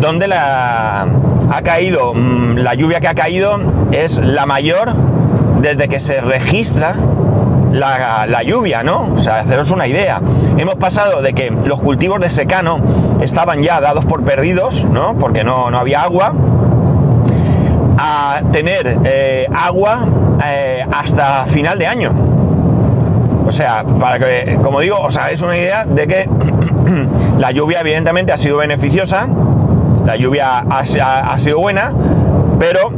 donde 0.00 0.28
la, 0.28 1.06
ha 1.50 1.62
caído, 1.62 2.14
mm, 2.14 2.58
la 2.58 2.74
lluvia 2.74 3.00
que 3.00 3.08
ha 3.08 3.14
caído 3.14 3.58
es 3.90 4.18
la 4.18 4.46
mayor 4.46 4.94
desde 5.60 5.88
que 5.88 6.00
se 6.00 6.20
registra 6.20 6.96
la, 7.72 8.42
lluvia, 8.42 8.82
¿no? 8.82 9.12
O 9.14 9.18
sea, 9.18 9.40
haceros 9.40 9.70
una 9.70 9.86
idea. 9.86 10.20
Hemos 10.56 10.76
pasado 10.76 11.22
de 11.22 11.32
que 11.32 11.50
los 11.50 11.80
cultivos 11.80 12.20
de 12.20 12.30
secano 12.30 12.80
estaban 13.20 13.62
ya 13.62 13.80
dados 13.80 14.04
por 14.04 14.24
perdidos, 14.24 14.84
¿no? 14.84 15.16
Porque 15.18 15.44
no, 15.44 15.70
no 15.70 15.78
había 15.78 16.02
agua, 16.02 16.32
a 17.98 18.40
tener 18.50 18.98
eh, 19.04 19.46
agua 19.54 20.06
eh, 20.44 20.84
hasta 20.90 21.46
final 21.46 21.78
de 21.78 21.86
año. 21.86 22.12
O 23.46 23.52
sea, 23.52 23.84
para 23.84 24.18
que, 24.18 24.58
como 24.62 24.80
digo, 24.80 24.98
os 24.98 25.16
hagáis 25.16 25.42
una 25.42 25.56
idea 25.56 25.84
de 25.84 26.06
que 26.06 26.28
la 27.38 27.50
lluvia 27.50 27.80
evidentemente 27.80 28.32
ha 28.32 28.38
sido 28.38 28.58
beneficiosa, 28.58 29.28
la 30.04 30.16
lluvia 30.16 30.60
ha 30.60 31.38
sido 31.38 31.58
buena, 31.58 31.92
pero 32.58 32.92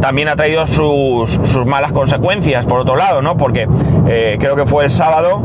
también 0.00 0.28
ha 0.28 0.36
traído 0.36 0.66
sus, 0.66 1.38
malas 1.66 1.92
consecuencias, 1.92 2.66
por 2.66 2.80
otro 2.80 2.96
lado, 2.96 3.22
¿no? 3.22 3.36
Porque 3.36 3.68
eh, 4.08 4.36
creo 4.40 4.56
que 4.56 4.66
fue 4.66 4.84
el 4.84 4.90
sábado, 4.90 5.42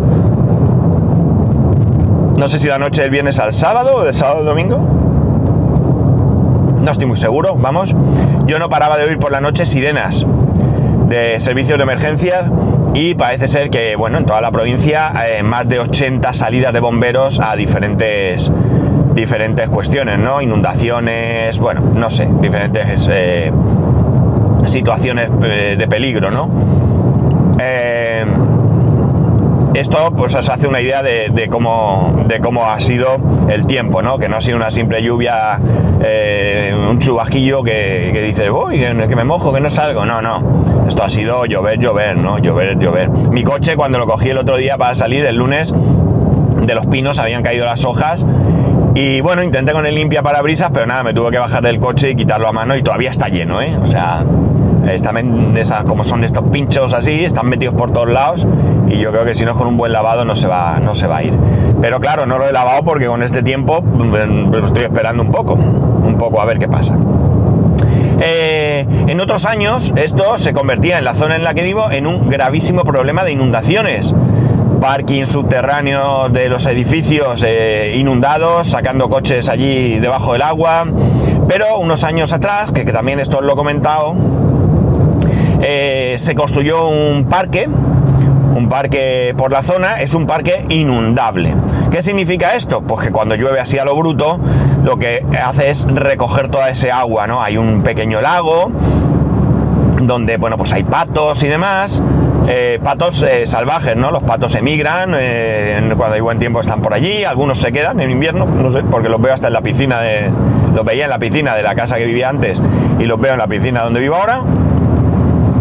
no 2.38 2.48
sé 2.48 2.60
si 2.60 2.68
la 2.68 2.80
noche 2.80 3.02
del 3.02 3.12
viernes 3.12 3.40
al 3.40 3.54
sábado 3.54 3.96
o 3.98 4.04
del 4.04 4.14
sábado 4.14 4.40
al 4.40 4.46
domingo. 4.46 4.78
No 6.80 6.92
estoy 6.92 7.08
muy 7.08 7.18
seguro, 7.18 7.56
vamos. 7.56 7.96
Yo 8.46 8.60
no 8.60 8.70
paraba 8.70 8.98
de 8.98 9.06
oír 9.06 9.18
por 9.18 9.32
la 9.32 9.42
noche 9.42 9.66
sirenas 9.66 10.26
de 11.08 11.40
servicios 11.40 11.78
de 11.78 11.84
emergencia 11.84 12.52
y 12.94 13.16
parece 13.16 13.48
ser 13.48 13.70
que, 13.70 13.96
bueno, 13.96 14.18
en 14.18 14.26
toda 14.26 14.42
la 14.42 14.52
provincia 14.52 15.14
eh, 15.28 15.44
más 15.44 15.68
de 15.68 15.80
80 15.80 16.34
salidas 16.34 16.74
de 16.74 16.80
bomberos 16.80 17.40
a 17.40 17.56
diferentes 17.56 18.52
diferentes 19.14 19.70
cuestiones, 19.70 20.20
¿no? 20.20 20.42
Inundaciones, 20.42 21.58
bueno, 21.58 21.82
no 21.94 22.10
sé, 22.10 22.28
diferentes 22.42 23.10
eh, 23.12 23.52
situaciones 24.65 25.29
eh, 25.43 25.75
de 25.77 25.88
peligro, 25.88 26.31
¿no? 26.31 26.50
Eh, 27.60 28.25
esto 29.74 30.12
pues 30.15 30.34
os 30.36 30.48
hace 30.48 30.67
una 30.67 30.79
idea 30.79 31.03
de, 31.03 31.48
cómo, 31.50 32.24
de 32.27 32.39
cómo 32.39 32.65
ha 32.65 32.79
sido 32.79 33.17
el 33.50 33.67
tiempo, 33.67 34.01
¿no? 34.01 34.17
Que 34.17 34.29
no 34.29 34.38
ha 34.38 34.41
sido 34.41 34.55
una 34.55 34.72
simple 34.72 35.03
lluvia, 35.03 35.60
eh, 36.01 36.74
un 36.89 37.00
chubasquillo 37.00 37.62
que, 37.62 38.12
dices, 38.25 38.50
uy, 38.50 38.79
que, 38.79 39.15
me 39.15 39.24
mojo, 39.25 39.53
que 39.53 39.60
no 39.60 39.69
salgo. 39.69 40.05
No, 40.05 40.22
no. 40.22 40.86
Esto 40.88 41.03
ha 41.03 41.10
sido 41.10 41.45
llover, 41.45 41.79
llover, 41.79 42.17
¿no? 42.17 42.38
Llover, 42.38 42.79
llover. 42.79 43.10
Mi 43.10 43.43
coche, 43.43 43.75
cuando 43.75 43.98
lo 43.98 44.07
cogí 44.07 44.29
el 44.29 44.38
otro 44.38 44.55
día 44.55 44.77
para 44.77 44.95
salir, 44.95 45.25
el 45.25 45.36
lunes, 45.36 45.74
de 45.74 46.74
los 46.74 46.88
pinos 46.88 47.19
habían 47.19 47.43
caído 47.43 47.65
las 47.65 47.84
hojas 47.84 48.25
y 48.95 49.19
bueno, 49.19 49.43
intenté 49.43 49.74
con 49.74 49.86
el 49.86 49.93
limpia 49.93 50.24
parabrisas, 50.24 50.72
pero 50.74 50.86
nada, 50.86 51.03
me 51.03 51.13
tuve 51.13 51.31
que 51.31 51.38
bajar 51.38 51.62
del 51.62 51.79
coche 51.79 52.12
y 52.12 52.15
quitarlo 52.15 52.48
a 52.48 52.53
mano 52.53 52.77
y 52.77 52.81
todavía 52.81 53.12
está 53.12 53.27
lleno, 53.27 53.62
¿eh? 53.62 53.77
O 53.84 53.88
sea, 53.88 54.24
Están 54.88 55.56
como 55.86 56.04
son 56.04 56.24
estos 56.24 56.44
pinchos 56.50 56.94
así, 56.94 57.25
están 57.25 57.48
metidos 57.48 57.75
por 57.75 57.92
todos 57.92 58.10
lados 58.10 58.48
y 58.88 59.00
yo 59.00 59.12
creo 59.12 59.25
que 59.25 59.34
si 59.34 59.46
no 59.46 59.51
es 59.51 59.58
con 59.58 59.68
un 59.68 59.77
buen 59.77 59.92
lavado 59.92 60.25
no 60.25 60.36
se 60.36 60.48
va, 60.48 60.80
no 60.80 60.96
se 60.96 61.08
va 61.08 61.18
a 61.18 61.24
ir. 61.24 61.38
Pero 61.82 62.00
claro, 62.00 62.25
no 62.25 62.38
lo 62.38 62.48
he 62.48 62.51
lavado 62.51 62.84
porque 62.84 63.08
con 63.08 63.24
este 63.24 63.44
tiempo 63.44 63.82
mm, 63.82 64.51
lo 64.51 64.65
estoy 64.65 64.84
esperando 64.84 65.24
un 65.24 65.32
poco, 65.32 65.54
un 65.54 66.18
poco 66.18 66.42
a 66.42 66.46
ver 66.46 66.60
qué 66.60 66.68
pasa. 66.68 66.98
Eh, 68.20 68.86
en 69.08 69.20
otros 69.20 69.46
años 69.46 69.94
esto 69.98 70.38
se 70.38 70.54
convertía 70.54 70.98
en 70.98 71.06
la 71.06 71.15
zona 71.15 71.36
en 71.36 71.44
la 71.44 71.54
que 71.54 71.63
vivo 71.63 71.92
en 71.92 72.08
un 72.08 72.30
gravísimo 72.30 72.84
problema 72.84 73.24
de 73.24 73.32
inundaciones. 73.32 74.13
Parking 74.80 75.25
subterráneo 75.25 76.30
de 76.30 76.50
los 76.50 76.65
edificios 76.65 77.44
eh, 77.46 77.96
inundados, 77.98 78.68
sacando 78.68 79.10
coches 79.10 79.50
allí 79.50 80.00
debajo 80.00 80.34
del 80.34 80.44
agua. 80.44 80.86
Pero 81.48 81.77
unos 81.77 82.04
años 82.04 82.34
atrás, 82.34 82.72
que, 82.72 82.84
también 82.86 83.20
esto 83.20 83.42
lo 83.42 83.54
he 83.54 83.56
comentado, 83.56 84.15
eh, 85.67 86.15
se 86.19 86.36
construyó 86.36 86.88
un 86.88 87.25
parque 87.25 87.67
un 88.55 88.69
parque 88.69 89.34
por 89.36 89.51
la 89.51 89.63
zona 89.63 90.00
es 90.00 90.13
un 90.13 90.27
parque 90.27 90.63
inundable. 90.69 91.55
¿Qué 91.91 92.01
significa 92.01 92.55
esto? 92.55 92.81
Pues 92.81 93.05
que 93.05 93.12
cuando 93.12 93.36
llueve 93.36 93.60
así 93.60 93.77
a 93.77 93.84
lo 93.84 93.95
bruto, 93.95 94.39
lo 94.84 94.98
que 94.98 95.25
hace 95.43 95.72
es 95.72 95.86
recoger 95.86 96.48
toda 96.48 96.69
ese 96.69 96.89
agua, 96.89 97.27
¿no? 97.27 97.41
Hay 97.41 97.57
un 97.57 97.81
pequeño 97.81 98.22
lago 98.22 98.72
donde, 100.01 100.38
bueno, 100.38 100.57
pues 100.57 100.72
hay 100.72 100.84
patos 100.84 101.43
y 101.43 101.48
demás. 101.48 102.01
Eh, 102.48 102.79
patos 102.81 103.24
eh, 103.24 103.45
salvajes, 103.45 103.98
¿no? 103.98 104.12
Los 104.12 104.24
patos 104.24 104.55
emigran, 104.55 105.15
cuando 105.98 106.13
hay 106.13 106.22
buen 106.22 106.39
tiempo 106.39 106.62
están 106.62 106.81
por 106.81 106.93
allí, 106.93 107.25
algunos 107.25 107.57
se 107.57 107.74
quedan 107.74 108.00
en 108.00 108.12
invierno, 108.12 108.45
no 108.45 108.69
sé, 108.72 108.84
porque 108.84 109.10
los 109.10 109.19
veo 109.19 109.34
hasta 109.34 109.48
en 109.48 109.53
la 109.53 109.62
piscina 109.62 110.00
de. 110.00 110.31
Los 110.74 110.86
veía 110.86 111.05
en 111.05 111.10
la 111.10 111.19
piscina 111.19 111.55
de 111.55 111.63
la 111.63 111.75
casa 111.75 111.98
que 111.98 112.05
vivía 112.05 112.29
antes 112.29 112.62
y 113.00 113.05
los 113.05 113.19
veo 113.19 113.34
en 113.34 113.39
la 113.39 113.48
piscina 113.48 113.81
donde 113.84 114.00
vivo 114.00 114.15
ahora. 114.15 114.43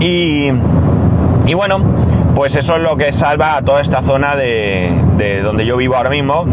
Y, 0.01 0.51
y 1.47 1.55
bueno, 1.55 1.81
pues 2.35 2.57
eso 2.57 2.77
es 2.77 2.83
lo 2.83 2.97
que 2.97 3.13
salva 3.13 3.57
a 3.57 3.63
toda 3.63 3.81
esta 3.81 4.03
zona 4.03 4.35
de, 4.35 5.41
donde 5.43 5.65
yo 5.65 5.77
vivo 5.77 5.97
ahora 5.97 6.11
mismo, 6.11 6.45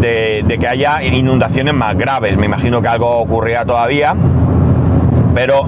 de, 0.00 0.56
que 0.58 0.66
haya 0.66 1.02
inundaciones 1.02 1.74
más 1.74 1.96
graves. 1.96 2.36
Me 2.36 2.46
imagino 2.46 2.80
que 2.80 2.88
algo 2.88 3.18
ocurrirá 3.18 3.64
todavía, 3.66 4.14
pero 5.34 5.64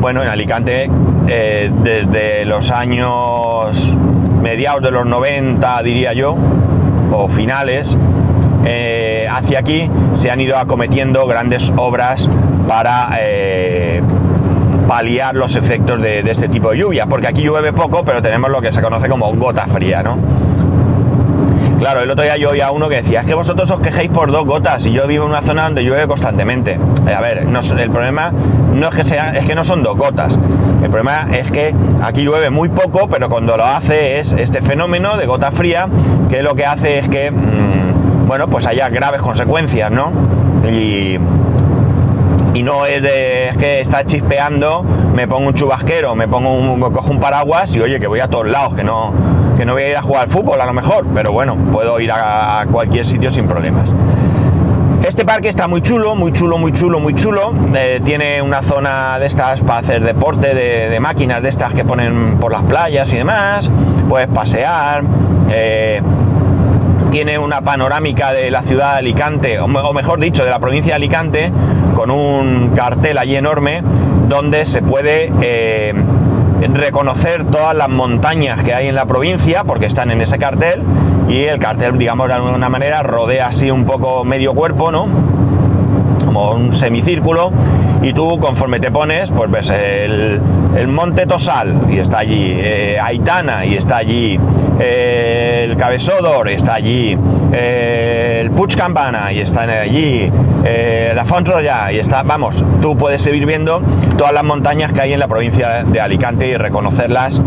bueno, 0.00 0.22
en 0.22 0.28
Alicante 0.28 0.90
eh, 1.28 1.70
desde 1.82 2.44
los 2.44 2.70
años 2.70 3.96
mediados 4.42 4.82
de 4.82 4.90
los 4.90 5.06
90, 5.06 5.82
diría 5.82 6.12
yo, 6.12 6.36
o 7.12 7.28
finales, 7.28 7.96
eh, 8.64 9.26
hacia 9.30 9.60
aquí 9.60 9.90
se 10.12 10.30
han 10.30 10.40
ido 10.40 10.58
acometiendo 10.58 11.26
grandes 11.26 11.72
obras 11.76 12.28
para 12.66 13.10
eh, 13.20 14.02
paliar 14.86 15.34
los 15.34 15.56
efectos 15.56 16.00
de, 16.00 16.20
este 16.20 16.48
tipo 16.48 16.70
de 16.70 16.78
lluvia, 16.78 17.06
porque 17.06 17.26
aquí 17.26 17.42
llueve 17.42 17.72
poco, 17.72 18.04
pero 18.04 18.22
tenemos 18.22 18.50
lo 18.50 18.60
que 18.60 18.72
se 18.72 18.82
conoce 18.82 19.08
como 19.08 19.32
gota 19.34 19.66
fría, 19.66 20.02
¿no? 20.02 20.16
Claro, 21.78 22.00
el 22.00 22.10
otro 22.10 22.24
día 22.24 22.36
yo 22.36 22.50
oía 22.50 22.70
uno 22.70 22.88
que 22.88 22.96
decía, 22.96 23.20
es 23.20 23.26
que 23.26 23.34
vosotros 23.34 23.70
os 23.70 23.80
quejéis 23.80 24.10
por 24.10 24.30
dos 24.30 24.46
gotas 24.46 24.86
y 24.86 24.92
yo 24.92 25.06
vivo 25.06 25.24
en 25.24 25.30
una 25.30 25.42
zona 25.42 25.64
donde 25.64 25.82
llueve 25.82 26.06
constantemente. 26.06 26.78
Eh, 27.06 27.12
a 27.12 27.20
ver, 27.20 27.46
el 27.46 27.90
problema 27.90 28.32
no 28.72 28.88
es 28.88 28.94
que 28.94 29.04
sea, 29.04 29.30
es 29.30 29.44
que 29.44 29.54
no 29.54 29.64
son 29.64 29.82
dos 29.82 29.96
gotas. 29.96 30.38
El 30.82 30.90
problema 30.90 31.28
es 31.36 31.50
que 31.50 31.74
aquí 32.02 32.22
llueve 32.22 32.50
muy 32.50 32.68
poco, 32.68 33.08
pero 33.08 33.28
cuando 33.28 33.56
lo 33.56 33.64
hace 33.64 34.18
es 34.18 34.32
este 34.32 34.62
fenómeno 34.62 35.16
de 35.16 35.26
gota 35.26 35.50
fría, 35.50 35.88
que 36.30 36.42
lo 36.42 36.54
que 36.54 36.64
hace 36.64 36.98
es 36.98 37.08
que, 37.08 37.30
mm, 37.30 38.26
bueno, 38.26 38.48
pues 38.48 38.66
haya 38.66 38.88
graves 38.88 39.20
consecuencias, 39.20 39.90
¿no? 39.90 40.12
Y, 40.68 41.18
y 42.54 42.62
no 42.62 42.86
es 42.86 43.02
de 43.02 43.50
que 43.58 43.80
está 43.80 44.06
chispeando, 44.06 44.82
me 44.82 45.26
pongo 45.26 45.48
un 45.48 45.54
chubasquero, 45.54 46.14
me 46.14 46.28
pongo 46.28 46.54
un, 46.54 46.80
cojo 46.92 47.10
un 47.10 47.18
paraguas 47.18 47.74
y 47.74 47.80
oye 47.80 47.98
que 47.98 48.06
voy 48.06 48.20
a 48.20 48.28
todos 48.28 48.46
lados, 48.46 48.76
que 48.76 48.84
no, 48.84 49.12
que 49.56 49.64
no 49.64 49.72
voy 49.72 49.82
a 49.82 49.90
ir 49.90 49.96
a 49.96 50.02
jugar 50.02 50.22
al 50.22 50.28
fútbol 50.28 50.60
a 50.60 50.66
lo 50.66 50.72
mejor, 50.72 51.04
pero 51.12 51.32
bueno, 51.32 51.56
puedo 51.72 51.98
ir 51.98 52.12
a, 52.12 52.64
cualquier 52.70 53.04
sitio 53.04 53.30
sin 53.30 53.48
problemas. 53.48 53.94
Este 55.02 55.24
parque 55.24 55.48
está 55.48 55.68
muy 55.68 55.82
chulo, 55.82 56.14
muy 56.14 56.32
chulo, 56.32 56.56
muy 56.56 56.72
chulo, 56.72 56.98
muy 56.98 57.14
chulo. 57.14 57.52
Eh, 57.74 58.00
tiene 58.04 58.40
una 58.40 58.62
zona 58.62 59.18
de 59.18 59.26
estas 59.26 59.60
para 59.60 59.80
hacer 59.80 60.02
deporte, 60.02 60.54
de, 60.54 60.98
máquinas 60.98 61.42
de 61.42 61.50
estas 61.50 61.74
que 61.74 61.84
ponen 61.84 62.38
por 62.38 62.52
las 62.52 62.62
playas 62.62 63.12
y 63.12 63.18
demás. 63.18 63.70
Puedes 64.08 64.28
pasear. 64.28 65.02
Eh, 65.50 66.00
tiene 67.10 67.38
una 67.38 67.60
panorámica 67.60 68.32
de 68.32 68.50
la 68.50 68.62
ciudad 68.62 68.92
de 68.92 68.98
Alicante, 68.98 69.60
o 69.60 69.68
mejor 69.92 70.18
dicho, 70.20 70.42
de 70.42 70.50
la 70.50 70.58
provincia 70.58 70.92
de 70.92 70.96
Alicante, 70.96 71.52
con 71.94 72.10
un 72.10 72.72
cartel 72.74 73.18
allí 73.18 73.36
enorme 73.36 73.82
donde 74.28 74.64
se 74.64 74.82
puede 74.82 75.32
eh, 75.40 75.94
reconocer 76.72 77.44
todas 77.44 77.74
las 77.76 77.88
montañas 77.88 78.62
que 78.62 78.74
hay 78.74 78.88
en 78.88 78.94
la 78.94 79.06
provincia 79.06 79.64
porque 79.64 79.86
están 79.86 80.10
en 80.10 80.20
ese 80.20 80.38
cartel 80.38 80.82
y 81.28 81.44
el 81.44 81.58
cartel, 81.58 81.98
digamos, 81.98 82.28
de 82.28 82.34
alguna 82.34 82.68
manera 82.68 83.02
rodea 83.02 83.46
así 83.46 83.70
un 83.70 83.84
poco 83.84 84.24
medio 84.24 84.54
cuerpo, 84.54 84.90
¿no? 84.90 85.06
Como 86.24 86.52
un 86.52 86.72
semicírculo 86.72 87.52
y 88.02 88.12
tú 88.12 88.38
conforme 88.38 88.80
te 88.80 88.90
pones, 88.90 89.30
pues 89.30 89.50
ves 89.50 89.70
el, 89.70 90.40
Monte 90.88 91.26
Tosal 91.26 91.86
y 91.88 91.98
está 91.98 92.18
allí, 92.18 92.52
eh, 92.56 92.98
Aitana 93.00 93.64
y 93.64 93.76
está 93.76 93.96
allí, 93.96 94.38
eh, 94.78 95.66
el 95.68 95.76
Cabezodor 95.76 96.48
está 96.48 96.74
allí, 96.74 97.16
eh, 97.54 98.40
el 98.42 98.50
Puig 98.50 98.76
Campana 98.76 99.32
y 99.32 99.40
está 99.40 99.62
allí, 99.62 100.30
la 101.14 101.24
Font 101.24 101.48
y 101.92 101.98
está, 101.98 102.22
vamos, 102.22 102.64
tú 102.82 102.96
puedes 102.96 103.22
seguir 103.22 103.46
viendo 103.46 103.80
todas 104.16 104.32
las 104.32 104.44
montañas 104.44 104.92
que 104.92 105.00
hay 105.00 105.12
en 105.12 105.20
la 105.20 105.28
provincia 105.28 105.84
de 105.84 106.00
Alicante 106.00 106.48
y 106.48 106.56
reconocerlas 106.56 107.40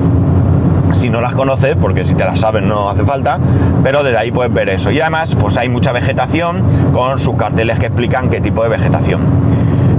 si 0.91 1.09
no 1.09 1.21
las 1.21 1.33
conoces, 1.33 1.75
porque 1.75 2.05
si 2.05 2.15
te 2.15 2.23
las 2.23 2.39
sabes 2.39 2.63
no 2.63 2.89
hace 2.89 3.03
falta, 3.03 3.39
pero 3.83 4.03
desde 4.03 4.17
ahí 4.17 4.31
puedes 4.31 4.51
ver 4.53 4.69
eso. 4.69 4.91
Y 4.91 4.99
además, 4.99 5.35
pues 5.35 5.57
hay 5.57 5.69
mucha 5.69 5.91
vegetación 5.91 6.91
con 6.93 7.19
sus 7.19 7.35
carteles 7.35 7.79
que 7.79 7.87
explican 7.87 8.29
qué 8.29 8.41
tipo 8.41 8.63
de 8.63 8.69
vegetación. 8.69 9.21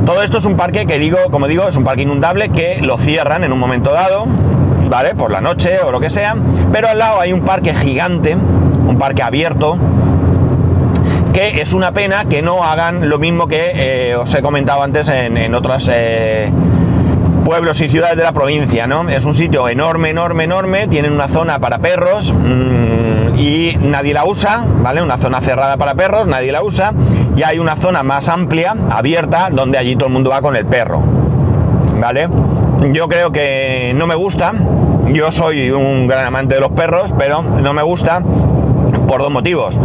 Todo 0.04 0.22
esto 0.22 0.38
es 0.38 0.44
un 0.44 0.56
parque 0.56 0.86
que 0.86 0.98
digo, 0.98 1.18
como 1.30 1.46
digo, 1.48 1.68
es 1.68 1.76
un 1.76 1.84
parque 1.84 2.02
inundable 2.02 2.48
que 2.48 2.80
lo 2.80 2.96
cierran 2.98 3.44
en 3.44 3.52
un 3.52 3.58
momento 3.58 3.92
dado, 3.92 4.26
¿vale? 4.88 5.14
Por 5.14 5.30
la 5.30 5.40
noche 5.40 5.80
o 5.84 5.90
lo 5.90 6.00
que 6.00 6.10
sea. 6.10 6.34
Pero 6.72 6.88
al 6.88 6.98
lado 6.98 7.20
hay 7.20 7.32
un 7.32 7.42
parque 7.42 7.74
gigante, 7.74 8.34
un 8.34 8.96
parque 8.98 9.22
abierto, 9.22 9.76
que 11.32 11.60
es 11.60 11.72
una 11.72 11.92
pena 11.92 12.26
que 12.26 12.42
no 12.42 12.64
hagan 12.64 13.08
lo 13.08 13.18
mismo 13.18 13.46
que 13.46 13.72
eh, 13.74 14.16
os 14.16 14.34
he 14.34 14.42
comentado 14.42 14.82
antes 14.82 15.08
en, 15.08 15.54
otros 15.54 15.90
eh, 15.92 16.50
pueblos 17.44 17.80
y 17.80 17.88
ciudades 17.88 18.16
de 18.16 18.22
la 18.22 18.32
provincia, 18.32 18.86
¿no? 18.86 19.08
Es 19.08 19.24
un 19.24 19.34
sitio 19.34 19.68
enorme, 19.68 20.10
enorme, 20.10 20.44
enorme, 20.44 20.88
tienen 20.88 21.12
una 21.12 21.28
zona 21.28 21.58
para 21.58 21.78
perros. 21.78 22.32
Mm, 22.32 23.38
y 23.38 23.76
nadie 23.80 24.12
la 24.12 24.24
usa, 24.24 24.64
¿vale? 24.82 25.00
Una 25.00 25.16
zona 25.16 25.40
cerrada 25.40 25.76
para 25.76 25.94
perros, 25.94 26.26
nadie 26.26 26.50
la 26.50 26.62
usa, 26.62 26.92
y 27.36 27.42
hay 27.42 27.58
una 27.58 27.76
zona 27.76 28.02
más 28.02 28.28
amplia, 28.28 28.76
abierta, 28.90 29.48
donde 29.50 29.78
allí 29.78 29.94
todo 29.94 30.08
el 30.08 30.12
mundo 30.12 30.30
va 30.30 30.42
con 30.42 30.56
el 30.56 30.66
perro, 30.66 31.00
¿vale? 32.00 32.28
Yo 32.92 33.08
creo 33.08 33.30
que 33.30 33.92
no 33.94 34.06
me 34.06 34.16
gusta, 34.16 34.52
yo 35.12 35.30
soy 35.32 35.70
un 35.70 36.06
gran 36.06 36.26
amante 36.26 36.56
de 36.56 36.60
los 36.60 36.72
perros, 36.72 37.14
pero 37.16 37.42
no 37.42 37.72
me 37.72 37.82
gusta 37.82 38.22
por 39.08 39.22
dos 39.22 39.32
motivos. 39.32 39.76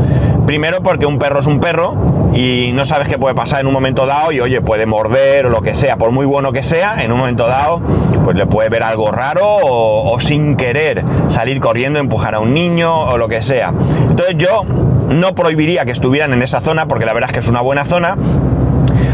Primero 0.45 0.83
porque 0.83 1.07
un 1.07 1.17
perro 1.17 1.39
es 1.39 1.47
un 1.47 1.59
perro 1.59 1.95
y 2.33 2.71
no 2.73 2.85
sabes 2.85 3.07
qué 3.07 3.17
puede 3.17 3.33
pasar 3.33 3.61
en 3.61 3.67
un 3.67 3.73
momento 3.73 4.05
dado 4.05 4.31
y 4.31 4.39
oye, 4.39 4.61
puede 4.61 4.85
morder 4.85 5.47
o 5.47 5.49
lo 5.49 5.61
que 5.61 5.73
sea, 5.73 5.97
por 5.97 6.11
muy 6.11 6.25
bueno 6.25 6.51
que 6.51 6.61
sea, 6.61 7.03
en 7.03 7.11
un 7.11 7.17
momento 7.17 7.47
dado 7.47 7.81
pues 8.23 8.37
le 8.37 8.45
puede 8.45 8.69
ver 8.69 8.83
algo 8.83 9.11
raro 9.11 9.41
o, 9.43 10.19
sin 10.19 10.55
querer 10.55 11.03
salir 11.27 11.59
corriendo, 11.59 11.99
empujar 11.99 12.35
a 12.35 12.39
un 12.39 12.53
niño 12.53 13.03
o 13.03 13.17
lo 13.17 13.27
que 13.27 13.41
sea. 13.41 13.73
Entonces 14.09 14.35
yo 14.37 14.63
no 15.09 15.33
prohibiría 15.35 15.85
que 15.85 15.91
estuvieran 15.91 16.33
en 16.33 16.41
esa 16.41 16.61
zona 16.61 16.87
porque 16.87 17.05
la 17.05 17.13
verdad 17.13 17.29
es 17.29 17.33
que 17.33 17.39
es 17.39 17.47
una 17.47 17.61
buena 17.61 17.85
zona. 17.85 18.17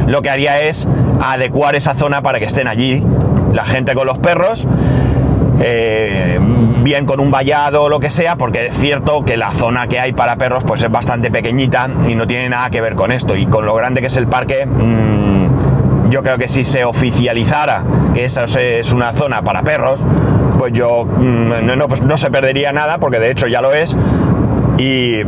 Lo 0.07 0.21
que 0.21 0.29
haría 0.29 0.61
es 0.61 0.87
adecuar 1.21 1.75
esa 1.75 1.93
zona 1.93 2.21
para 2.21 2.39
que 2.39 2.45
estén 2.45 2.67
allí 2.67 3.03
la 3.53 3.65
gente 3.65 3.93
con 3.93 4.07
los 4.07 4.17
perros 4.19 4.67
eh, 5.61 6.39
bien 6.83 7.05
con 7.05 7.19
un 7.19 7.31
vallado 7.31 7.83
o 7.83 7.89
lo 7.89 7.99
que 7.99 8.09
sea, 8.09 8.35
porque 8.35 8.67
es 8.67 8.75
cierto 8.77 9.23
que 9.25 9.37
la 9.37 9.51
zona 9.51 9.87
que 9.87 9.99
hay 9.99 10.13
para 10.13 10.37
perros 10.37 10.63
pues 10.65 10.81
es 10.83 10.91
bastante 10.91 11.31
pequeñita 11.31 11.89
y 12.07 12.15
no 12.15 12.27
tiene 12.27 12.49
nada 12.49 12.69
que 12.69 12.81
ver 12.81 12.95
con 12.95 13.11
esto. 13.11 13.35
Y 13.35 13.45
con 13.45 13.65
lo 13.65 13.75
grande 13.75 14.01
que 14.01 14.07
es 14.07 14.17
el 14.17 14.27
parque, 14.27 14.65
mm, 14.65 16.09
yo 16.09 16.23
creo 16.23 16.37
que 16.37 16.47
si 16.47 16.63
se 16.63 16.85
oficializara 16.85 17.83
que 18.13 18.25
esa 18.25 18.45
es 18.45 18.91
una 18.93 19.11
zona 19.13 19.41
para 19.41 19.63
perros, 19.63 19.99
pues 20.57 20.73
yo 20.73 21.05
mm, 21.05 21.77
no, 21.77 21.87
pues 21.87 22.01
no 22.01 22.17
se 22.17 22.31
perdería 22.31 22.71
nada, 22.71 22.97
porque 22.97 23.19
de 23.19 23.31
hecho 23.31 23.47
ya 23.47 23.61
lo 23.61 23.73
es. 23.73 23.97
Y 24.77 25.23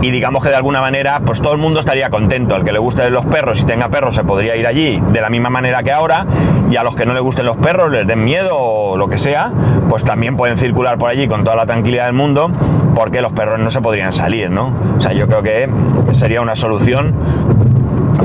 y 0.00 0.10
digamos 0.10 0.42
que 0.42 0.50
de 0.50 0.56
alguna 0.56 0.80
manera 0.80 1.20
pues 1.24 1.40
todo 1.42 1.52
el 1.52 1.58
mundo 1.58 1.80
estaría 1.80 2.10
contento. 2.10 2.54
Al 2.54 2.64
que 2.64 2.72
le 2.72 2.78
guste 2.78 3.08
los 3.10 3.26
perros 3.26 3.60
y 3.60 3.64
tenga 3.64 3.88
perros 3.88 4.14
se 4.14 4.24
podría 4.24 4.56
ir 4.56 4.66
allí 4.66 5.02
de 5.12 5.20
la 5.20 5.30
misma 5.30 5.50
manera 5.50 5.82
que 5.82 5.92
ahora 5.92 6.26
y 6.70 6.76
a 6.76 6.82
los 6.82 6.94
que 6.94 7.06
no 7.06 7.14
le 7.14 7.20
gusten 7.20 7.46
los 7.46 7.56
perros, 7.56 7.90
les 7.90 8.06
den 8.06 8.24
miedo 8.24 8.56
o 8.56 8.96
lo 8.96 9.08
que 9.08 9.18
sea, 9.18 9.52
pues 9.88 10.04
también 10.04 10.36
pueden 10.36 10.58
circular 10.58 10.98
por 10.98 11.10
allí 11.10 11.26
con 11.26 11.44
toda 11.44 11.56
la 11.56 11.66
tranquilidad 11.66 12.06
del 12.06 12.14
mundo 12.14 12.50
porque 12.94 13.22
los 13.22 13.32
perros 13.32 13.60
no 13.60 13.70
se 13.70 13.80
podrían 13.80 14.12
salir, 14.12 14.50
¿no? 14.50 14.74
O 14.96 15.00
sea, 15.00 15.12
yo 15.12 15.26
creo 15.26 15.42
que 15.42 15.68
sería 16.12 16.40
una 16.40 16.56
solución 16.56 17.14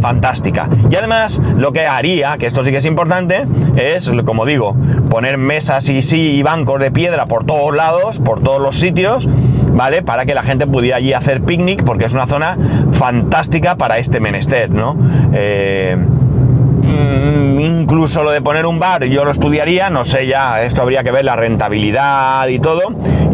fantástica. 0.01 0.67
Y 0.89 0.95
además 0.95 1.39
lo 1.55 1.71
que 1.71 1.85
haría, 1.85 2.37
que 2.37 2.47
esto 2.47 2.63
sí 2.63 2.71
que 2.71 2.77
es 2.77 2.85
importante, 2.85 3.45
es, 3.75 4.11
como 4.25 4.45
digo, 4.45 4.75
poner 5.09 5.37
mesas 5.37 5.87
y 5.89 6.01
sí 6.01 6.37
y 6.37 6.43
bancos 6.43 6.79
de 6.79 6.91
piedra 6.91 7.25
por 7.27 7.45
todos 7.45 7.75
lados, 7.75 8.19
por 8.19 8.41
todos 8.41 8.61
los 8.61 8.79
sitios, 8.79 9.27
¿vale? 9.73 10.01
Para 10.01 10.25
que 10.25 10.33
la 10.33 10.43
gente 10.43 10.67
pudiera 10.67 10.97
allí 10.97 11.13
hacer 11.13 11.41
picnic, 11.41 11.83
porque 11.83 12.05
es 12.05 12.13
una 12.13 12.27
zona 12.27 12.57
fantástica 12.93 13.75
para 13.75 13.97
este 13.97 14.19
menester, 14.19 14.69
¿no? 14.69 14.95
Eh, 15.33 15.97
mm, 15.97 17.59
incluso 17.59 18.23
lo 18.23 18.31
de 18.31 18.41
poner 18.41 18.65
un 18.65 18.79
bar 18.79 19.03
yo 19.05 19.25
lo 19.25 19.31
estudiaría, 19.31 19.89
no 19.89 20.05
sé 20.05 20.27
ya, 20.27 20.61
esto 20.63 20.81
habría 20.81 21.03
que 21.03 21.11
ver 21.11 21.25
la 21.25 21.35
rentabilidad 21.35 22.47
y 22.47 22.59
todo, 22.59 22.81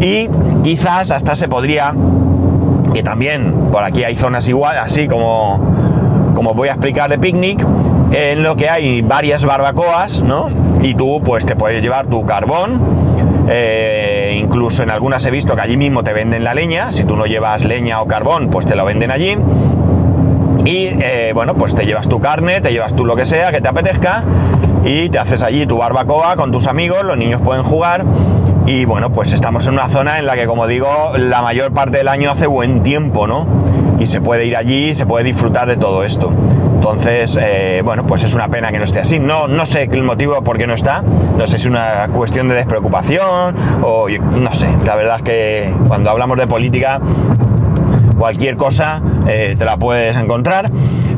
y 0.00 0.28
quizás 0.62 1.10
hasta 1.10 1.34
se 1.34 1.48
podría, 1.48 1.94
que 2.92 3.02
también 3.02 3.68
por 3.70 3.84
aquí 3.84 4.04
hay 4.04 4.16
zonas 4.16 4.48
igual, 4.48 4.78
así 4.78 5.06
como 5.06 5.60
como 6.34 6.54
voy 6.54 6.68
a 6.68 6.72
explicar 6.72 7.10
de 7.10 7.18
picnic, 7.18 7.64
en 8.12 8.42
lo 8.42 8.56
que 8.56 8.68
hay 8.68 9.02
varias 9.02 9.44
barbacoas, 9.44 10.22
¿no? 10.22 10.48
Y 10.82 10.94
tú 10.94 11.20
pues 11.22 11.44
te 11.44 11.54
puedes 11.54 11.82
llevar 11.82 12.06
tu 12.06 12.24
carbón, 12.24 12.80
eh, 13.50 14.38
incluso 14.40 14.82
en 14.82 14.90
algunas 14.90 15.26
he 15.26 15.30
visto 15.30 15.54
que 15.54 15.60
allí 15.60 15.76
mismo 15.76 16.02
te 16.02 16.12
venden 16.12 16.44
la 16.44 16.54
leña, 16.54 16.92
si 16.92 17.04
tú 17.04 17.16
no 17.16 17.26
llevas 17.26 17.62
leña 17.62 18.00
o 18.00 18.06
carbón, 18.06 18.48
pues 18.48 18.64
te 18.64 18.76
lo 18.76 18.84
venden 18.84 19.10
allí. 19.10 19.36
Y 20.64 20.86
eh, 21.00 21.32
bueno, 21.34 21.54
pues 21.54 21.74
te 21.74 21.84
llevas 21.84 22.08
tu 22.08 22.20
carne, 22.20 22.60
te 22.60 22.72
llevas 22.72 22.94
tú 22.94 23.04
lo 23.04 23.16
que 23.16 23.26
sea 23.26 23.50
que 23.50 23.60
te 23.60 23.68
apetezca 23.68 24.24
y 24.84 25.08
te 25.08 25.18
haces 25.18 25.42
allí 25.42 25.66
tu 25.66 25.78
barbacoa 25.78 26.36
con 26.36 26.52
tus 26.52 26.66
amigos, 26.66 27.02
los 27.02 27.16
niños 27.16 27.40
pueden 27.42 27.64
jugar 27.64 28.04
y 28.66 28.84
bueno, 28.84 29.10
pues 29.10 29.32
estamos 29.32 29.66
en 29.66 29.74
una 29.74 29.88
zona 29.88 30.18
en 30.18 30.26
la 30.26 30.36
que 30.36 30.46
como 30.46 30.66
digo, 30.66 31.12
la 31.16 31.42
mayor 31.42 31.72
parte 31.72 31.98
del 31.98 32.08
año 32.08 32.30
hace 32.30 32.46
buen 32.46 32.82
tiempo, 32.82 33.26
¿no? 33.26 33.46
y 34.00 34.06
se 34.06 34.20
puede 34.22 34.46
ir 34.46 34.56
allí, 34.56 34.94
se 34.94 35.04
puede 35.04 35.24
disfrutar 35.24 35.68
de 35.68 35.76
todo 35.76 36.04
esto. 36.04 36.32
Entonces, 36.80 37.38
eh, 37.38 37.82
bueno, 37.84 38.06
pues 38.06 38.24
es 38.24 38.32
una 38.32 38.48
pena 38.48 38.72
que 38.72 38.78
no 38.78 38.84
esté 38.84 39.00
así. 39.00 39.18
No, 39.18 39.46
no 39.46 39.66
sé 39.66 39.82
el 39.92 40.02
motivo 40.02 40.42
por 40.42 40.56
qué 40.56 40.66
no 40.66 40.72
está. 40.72 41.02
No 41.02 41.46
sé 41.46 41.58
si 41.58 41.64
es 41.64 41.66
una 41.66 42.08
cuestión 42.08 42.48
de 42.48 42.54
despreocupación 42.54 43.54
o 43.82 44.08
no 44.08 44.54
sé. 44.54 44.66
La 44.86 44.96
verdad 44.96 45.16
es 45.18 45.22
que 45.22 45.74
cuando 45.88 46.08
hablamos 46.08 46.38
de 46.38 46.46
política, 46.46 46.98
cualquier 48.18 48.56
cosa 48.56 49.02
eh, 49.28 49.56
te 49.58 49.64
la 49.66 49.76
puedes 49.76 50.16
encontrar. 50.16 50.70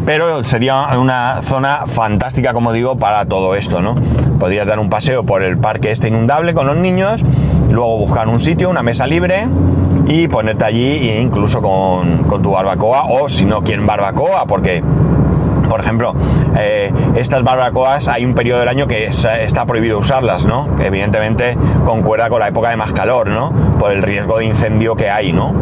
Pero 0.04 0.42
sería 0.42 0.98
una 0.98 1.42
zona 1.42 1.84
fantástica, 1.86 2.52
como 2.52 2.72
digo, 2.72 2.98
para 2.98 3.24
todo 3.26 3.54
esto, 3.54 3.80
¿no? 3.80 3.94
Podrías 4.40 4.66
dar 4.66 4.80
un 4.80 4.90
paseo 4.90 5.22
por 5.22 5.44
el 5.44 5.58
parque 5.58 5.92
este 5.92 6.08
inundable 6.08 6.54
con 6.54 6.66
los 6.66 6.76
niños, 6.76 7.22
luego 7.70 7.98
buscar 7.98 8.26
un 8.26 8.40
sitio, 8.40 8.68
una 8.68 8.82
mesa 8.82 9.06
libre 9.06 9.46
y 10.08 10.26
ponerte 10.26 10.64
allí 10.64 11.08
incluso 11.20 11.62
con, 11.62 12.42
tu 12.42 12.50
barbacoa 12.50 13.04
o 13.04 13.28
si 13.28 13.44
no 13.44 13.62
quieren 13.62 13.86
barbacoa 13.86 14.46
porque 14.46 14.82
por 15.72 15.80
ejemplo, 15.80 16.14
eh, 16.54 16.92
estas 17.16 17.42
barbacoas 17.42 18.06
hay 18.08 18.26
un 18.26 18.34
periodo 18.34 18.60
del 18.60 18.68
año 18.68 18.86
que 18.86 19.06
está 19.06 19.64
prohibido 19.64 19.98
usarlas, 19.98 20.44
¿no? 20.44 20.76
Que 20.76 20.88
evidentemente 20.88 21.56
concuerda 21.86 22.28
con 22.28 22.40
la 22.40 22.48
época 22.48 22.68
de 22.68 22.76
más 22.76 22.92
calor, 22.92 23.28
¿no? 23.28 23.78
Por 23.78 23.90
el 23.90 24.02
riesgo 24.02 24.36
de 24.36 24.44
incendio 24.44 24.96
que 24.96 25.08
hay, 25.08 25.32
¿no? 25.32 25.54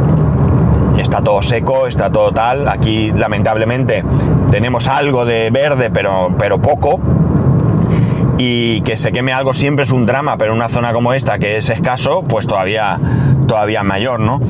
Está 0.99 1.23
todo 1.23 1.43
seco, 1.43 1.87
está 1.87 2.11
todo 2.11 2.33
tal. 2.33 2.67
Aquí, 2.67 3.13
lamentablemente, 3.13 4.03
tenemos 4.51 4.89
algo 4.89 5.25
de 5.25 5.49
verde, 5.53 5.91
pero, 5.91 6.35
pero 6.37 6.61
poco. 6.61 6.99
Y 8.37 8.81
que 8.81 8.97
se 8.97 9.13
queme 9.13 9.33
algo 9.33 9.55
siempre 9.55 9.85
es 9.85 9.93
un 9.93 10.07
drama, 10.07 10.37
pero 10.39 10.51
en 10.51 10.57
una 10.57 10.69
zona 10.69 10.93
como 10.93 11.13
esta, 11.13 11.39
que 11.39 11.59
es 11.59 11.71
escaso, 11.71 12.23
pues 12.23 12.49
todavía 12.49 12.99
todavía 13.47 13.83
mayor, 13.83 14.19
¿no? 14.19 14.41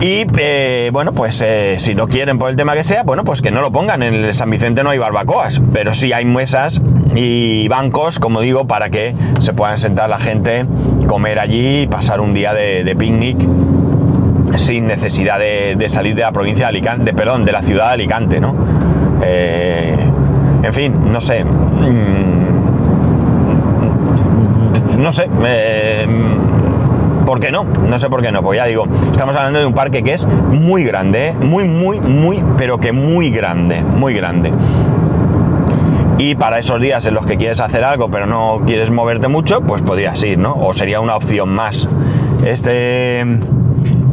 Y 0.00 0.26
eh, 0.38 0.90
bueno, 0.92 1.12
pues 1.12 1.40
eh, 1.44 1.74
si 1.78 1.96
no 1.96 2.06
quieren 2.06 2.38
por 2.38 2.50
el 2.50 2.56
tema 2.56 2.74
que 2.74 2.84
sea, 2.84 3.02
bueno, 3.02 3.24
pues 3.24 3.42
que 3.42 3.50
no 3.50 3.60
lo 3.60 3.72
pongan. 3.72 4.04
En 4.04 4.14
el 4.14 4.32
San 4.32 4.48
Vicente 4.48 4.84
no 4.84 4.90
hay 4.90 4.98
barbacoas, 4.98 5.60
pero 5.72 5.92
sí 5.92 6.12
hay 6.12 6.24
mesas 6.24 6.80
y 7.16 7.66
bancos, 7.66 8.20
como 8.20 8.40
digo, 8.40 8.68
para 8.68 8.90
que 8.90 9.16
se 9.40 9.52
puedan 9.52 9.76
sentar 9.78 10.08
la 10.08 10.20
gente, 10.20 10.66
comer 11.08 11.40
allí 11.40 11.80
y 11.82 11.86
pasar 11.88 12.20
un 12.20 12.32
día 12.32 12.54
de, 12.54 12.94
picnic 12.96 13.38
sin 14.54 14.86
necesidad 14.86 15.40
de, 15.40 15.88
salir 15.88 16.14
de 16.14 16.22
la 16.22 16.30
provincia 16.30 16.66
de 16.66 16.68
Alicante, 16.70 17.12
perdón, 17.12 17.44
de 17.44 17.50
la 17.52 17.62
ciudad 17.62 17.88
de 17.88 17.94
Alicante, 17.94 18.40
¿no? 18.40 18.54
Eh, 19.22 19.96
en 20.62 20.74
fin, 20.74 21.12
no 21.12 21.20
sé. 21.20 21.44
Mm, 21.44 21.48
no 25.02 25.10
sé. 25.10 25.28
¿Por 27.28 27.40
qué 27.40 27.52
no? 27.52 27.62
No 27.62 27.98
sé 27.98 28.08
por 28.08 28.22
qué 28.22 28.32
no, 28.32 28.42
pues 28.42 28.56
ya 28.56 28.64
digo, 28.64 28.86
estamos 29.12 29.36
hablando 29.36 29.58
de 29.58 29.66
un 29.66 29.74
parque 29.74 30.02
que 30.02 30.14
es 30.14 30.26
muy 30.26 30.82
grande, 30.82 31.28
¿eh? 31.28 31.32
muy, 31.34 31.68
muy, 31.68 32.00
muy, 32.00 32.42
pero 32.56 32.80
que 32.80 32.90
muy 32.90 33.28
grande, 33.28 33.82
muy 33.82 34.14
grande. 34.14 34.50
Y 36.16 36.36
para 36.36 36.58
esos 36.58 36.80
días 36.80 37.04
en 37.04 37.12
los 37.12 37.26
que 37.26 37.36
quieres 37.36 37.60
hacer 37.60 37.84
algo 37.84 38.10
pero 38.10 38.24
no 38.24 38.62
quieres 38.64 38.90
moverte 38.90 39.28
mucho, 39.28 39.60
pues 39.60 39.82
podrías 39.82 40.24
ir, 40.24 40.38
¿no? 40.38 40.54
O 40.54 40.72
sería 40.72 41.00
una 41.00 41.16
opción 41.16 41.50
más. 41.50 41.86
Este 42.46 43.26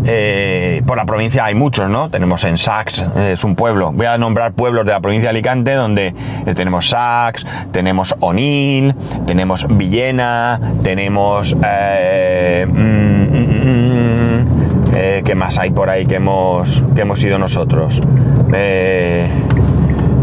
eh, 0.06 0.82
por 0.86 0.98
la 0.98 1.06
provincia 1.06 1.46
hay 1.46 1.56
muchos, 1.56 1.90
¿no? 1.90 2.10
Tenemos 2.10 2.44
en 2.44 2.58
Sax, 2.58 3.08
es 3.18 3.44
un 3.44 3.56
pueblo. 3.56 3.92
Voy 3.92 4.06
a 4.06 4.18
nombrar 4.18 4.54
pueblos 4.54 4.86
de 4.86 4.92
la 4.92 5.00
provincia 5.00 5.30
de 5.30 5.32
Alicante 5.32 5.74
donde 5.74 6.14
eh, 6.46 6.54
tenemos 6.54 6.90
Sax, 6.90 7.46
tenemos 7.72 8.16
Onil, 8.20 8.94
tenemos 9.26 9.66
Villena, 9.70 10.60
tenemos... 10.84 11.56
Eh, 11.66 12.66
mm, 12.68 13.24
mm, 13.34 13.62
mm, 13.62 15.24
¿Qué 15.26 15.36
más 15.36 15.58
hay 15.58 15.72
por 15.72 15.90
ahí 15.90 16.06
que 16.06 16.16
hemos, 16.16 16.84
que 16.94 17.02
hemos 17.02 17.24
ido 17.24 17.38
nosotros? 17.38 18.00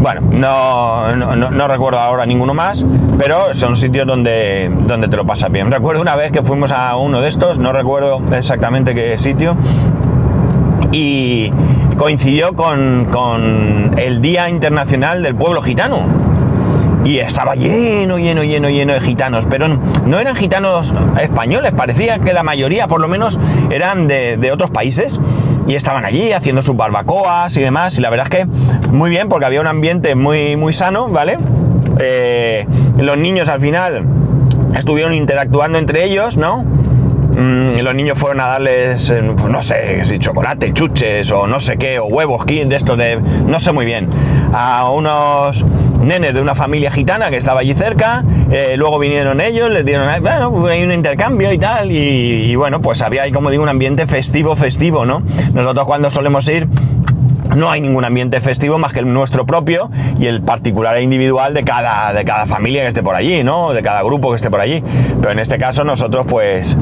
Bueno, 0.03 0.19
no, 0.19 1.15
no, 1.15 1.67
recuerdo 1.69 1.97
ahora 1.97 2.25
ninguno 2.25 2.53
más, 2.53 2.85
pero 3.17 3.53
son 3.53 3.77
sitios 3.77 4.05
donde, 4.05 4.69
donde 4.85 5.07
te 5.07 5.15
lo 5.15 5.25
pasas 5.25 5.49
bien. 5.49 5.71
Recuerdo 5.71 6.01
una 6.01 6.17
vez 6.17 6.33
que 6.33 6.43
fuimos 6.43 6.73
a 6.73 6.97
uno 6.97 7.21
de 7.21 7.29
estos, 7.29 7.57
no 7.57 7.71
recuerdo 7.71 8.21
exactamente 8.35 8.93
qué 8.93 9.17
sitio, 9.17 9.55
y 10.91 11.53
coincidió 11.97 12.53
con, 12.53 13.07
con 13.11 13.97
el 13.97 14.21
Día 14.21 14.49
Internacional 14.49 15.23
del 15.23 15.35
Pueblo 15.35 15.61
Gitano 15.61 16.01
y 17.05 17.19
estaba 17.19 17.55
lleno, 17.55 18.17
lleno, 18.17 18.43
lleno, 18.43 18.69
lleno 18.69 18.93
de 18.93 19.01
gitanos, 19.01 19.45
pero 19.49 19.67
no 19.67 20.19
eran 20.19 20.35
gitanos 20.35 20.93
españoles, 21.19 21.73
parecía 21.73 22.19
que 22.19 22.33
la 22.33 22.43
mayoría 22.43 22.87
por 22.87 23.01
lo 23.01 23.07
menos 23.07 23.39
eran 23.69 24.07
de, 24.07 24.49
otros 24.51 24.71
países 24.71 25.19
y 25.67 25.75
estaban 25.75 26.05
allí 26.05 26.33
haciendo 26.33 26.61
sus 26.61 26.75
barbacoas 26.75 27.55
y 27.57 27.61
demás, 27.61 27.97
y 27.97 28.01
la 28.01 28.09
verdad 28.09 28.27
es 28.31 28.37
que 28.39 28.45
muy 28.91 29.09
bien, 29.09 29.29
porque 29.29 29.45
había 29.45 29.61
un 29.61 29.67
ambiente 29.67 30.15
muy, 30.15 30.55
muy 30.55 30.73
sano, 30.73 31.07
¿vale? 31.07 31.37
Eh, 31.99 32.65
los 32.97 33.17
niños 33.17 33.49
al 33.49 33.61
final 33.61 34.05
estuvieron 34.75 35.13
interactuando 35.13 35.77
entre 35.77 36.03
ellos, 36.03 36.37
¿no? 36.37 36.65
Mm, 37.35 37.79
los 37.79 37.95
niños 37.95 38.17
fueron 38.17 38.41
a 38.41 38.47
darles, 38.47 39.09
eh, 39.09 39.21
pues 39.35 39.51
no 39.51 39.63
sé, 39.63 40.05
si 40.05 40.19
chocolate, 40.19 40.71
chuches 40.71 41.31
o 41.31 41.47
no 41.47 41.59
sé 41.59 41.77
qué, 41.77 41.97
o 41.97 42.05
huevos, 42.05 42.45
de 42.45 42.75
esto 42.75 42.95
de, 42.95 43.19
no 43.47 43.59
sé 43.59 43.71
muy 43.71 43.85
bien, 43.85 44.09
a 44.53 44.89
unos 44.91 45.65
nenes 46.01 46.35
de 46.35 46.41
una 46.41 46.53
familia 46.53 46.91
gitana 46.91 47.31
que 47.31 47.37
estaba 47.37 47.61
allí 47.61 47.73
cerca, 47.73 48.23
eh, 48.51 48.75
luego 48.77 48.99
vinieron 48.99 49.41
ellos, 49.41 49.71
les 49.71 49.83
dieron, 49.83 50.07
bueno, 50.21 50.67
hay 50.67 50.83
un 50.83 50.91
intercambio 50.91 51.51
y 51.51 51.57
tal, 51.57 51.91
y, 51.91 52.55
bueno, 52.55 52.81
pues 52.81 53.01
había 53.01 53.23
ahí, 53.23 53.31
como 53.31 53.49
digo, 53.49 53.63
un 53.63 53.69
ambiente 53.69 54.05
festivo, 54.05 54.55
festivo, 54.55 55.05
¿no? 55.05 55.23
Nosotros 55.53 55.85
cuando 55.87 56.11
solemos 56.11 56.47
ir 56.47 56.67
no 57.55 57.69
hay 57.69 57.81
ningún 57.81 58.05
ambiente 58.05 58.41
festivo 58.41 58.77
más 58.77 58.93
que 58.93 58.99
el 58.99 59.13
nuestro 59.13 59.45
propio 59.45 59.89
y 60.19 60.25
el 60.25 60.41
particular 60.41 60.95
e 60.97 61.01
individual 61.01 61.53
de 61.53 61.63
cada, 61.63 62.11
de 62.13 62.25
cada 62.25 62.47
familia 62.47 62.81
que 62.81 62.87
esté 62.87 63.03
por 63.03 63.15
allí, 63.15 63.43
¿no? 63.43 63.73
De 63.73 63.83
cada 63.83 64.01
grupo 64.01 64.29
que 64.31 64.37
esté 64.37 64.49
por 64.49 64.59
allí. 64.59 64.83
Pero 65.21 65.31
en 65.31 65.39
este 65.39 65.57
caso 65.57 65.83
nosotros 65.83 66.25
pues 66.27 66.77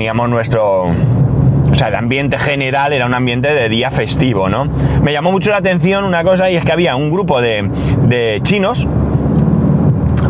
teníamos 0.00 0.30
nuestro, 0.30 0.84
o 0.84 1.74
sea, 1.74 1.88
el 1.88 1.94
ambiente 1.94 2.38
general 2.38 2.94
era 2.94 3.04
un 3.04 3.12
ambiente 3.12 3.52
de 3.52 3.68
día 3.68 3.90
festivo, 3.90 4.48
¿no? 4.48 4.64
Me 5.02 5.12
llamó 5.12 5.30
mucho 5.30 5.50
la 5.50 5.58
atención 5.58 6.06
una 6.06 6.24
cosa 6.24 6.50
y 6.50 6.56
es 6.56 6.64
que 6.64 6.72
había 6.72 6.96
un 6.96 7.10
grupo 7.10 7.42
de, 7.42 8.40
chinos 8.42 8.88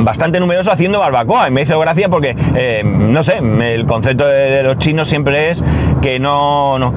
bastante 0.00 0.40
numeroso 0.40 0.72
haciendo 0.72 0.98
barbacoa 0.98 1.46
y 1.46 1.52
me 1.52 1.62
hizo 1.62 1.78
gracia 1.78 2.08
porque 2.08 2.34
eh, 2.56 2.82
no 2.84 3.22
sé 3.22 3.38
el 3.38 3.86
concepto 3.86 4.26
de, 4.26 4.64
los 4.64 4.76
chinos 4.78 5.08
siempre 5.08 5.50
es 5.50 5.62
que 6.02 6.18
no, 6.18 6.76
no 6.80 6.92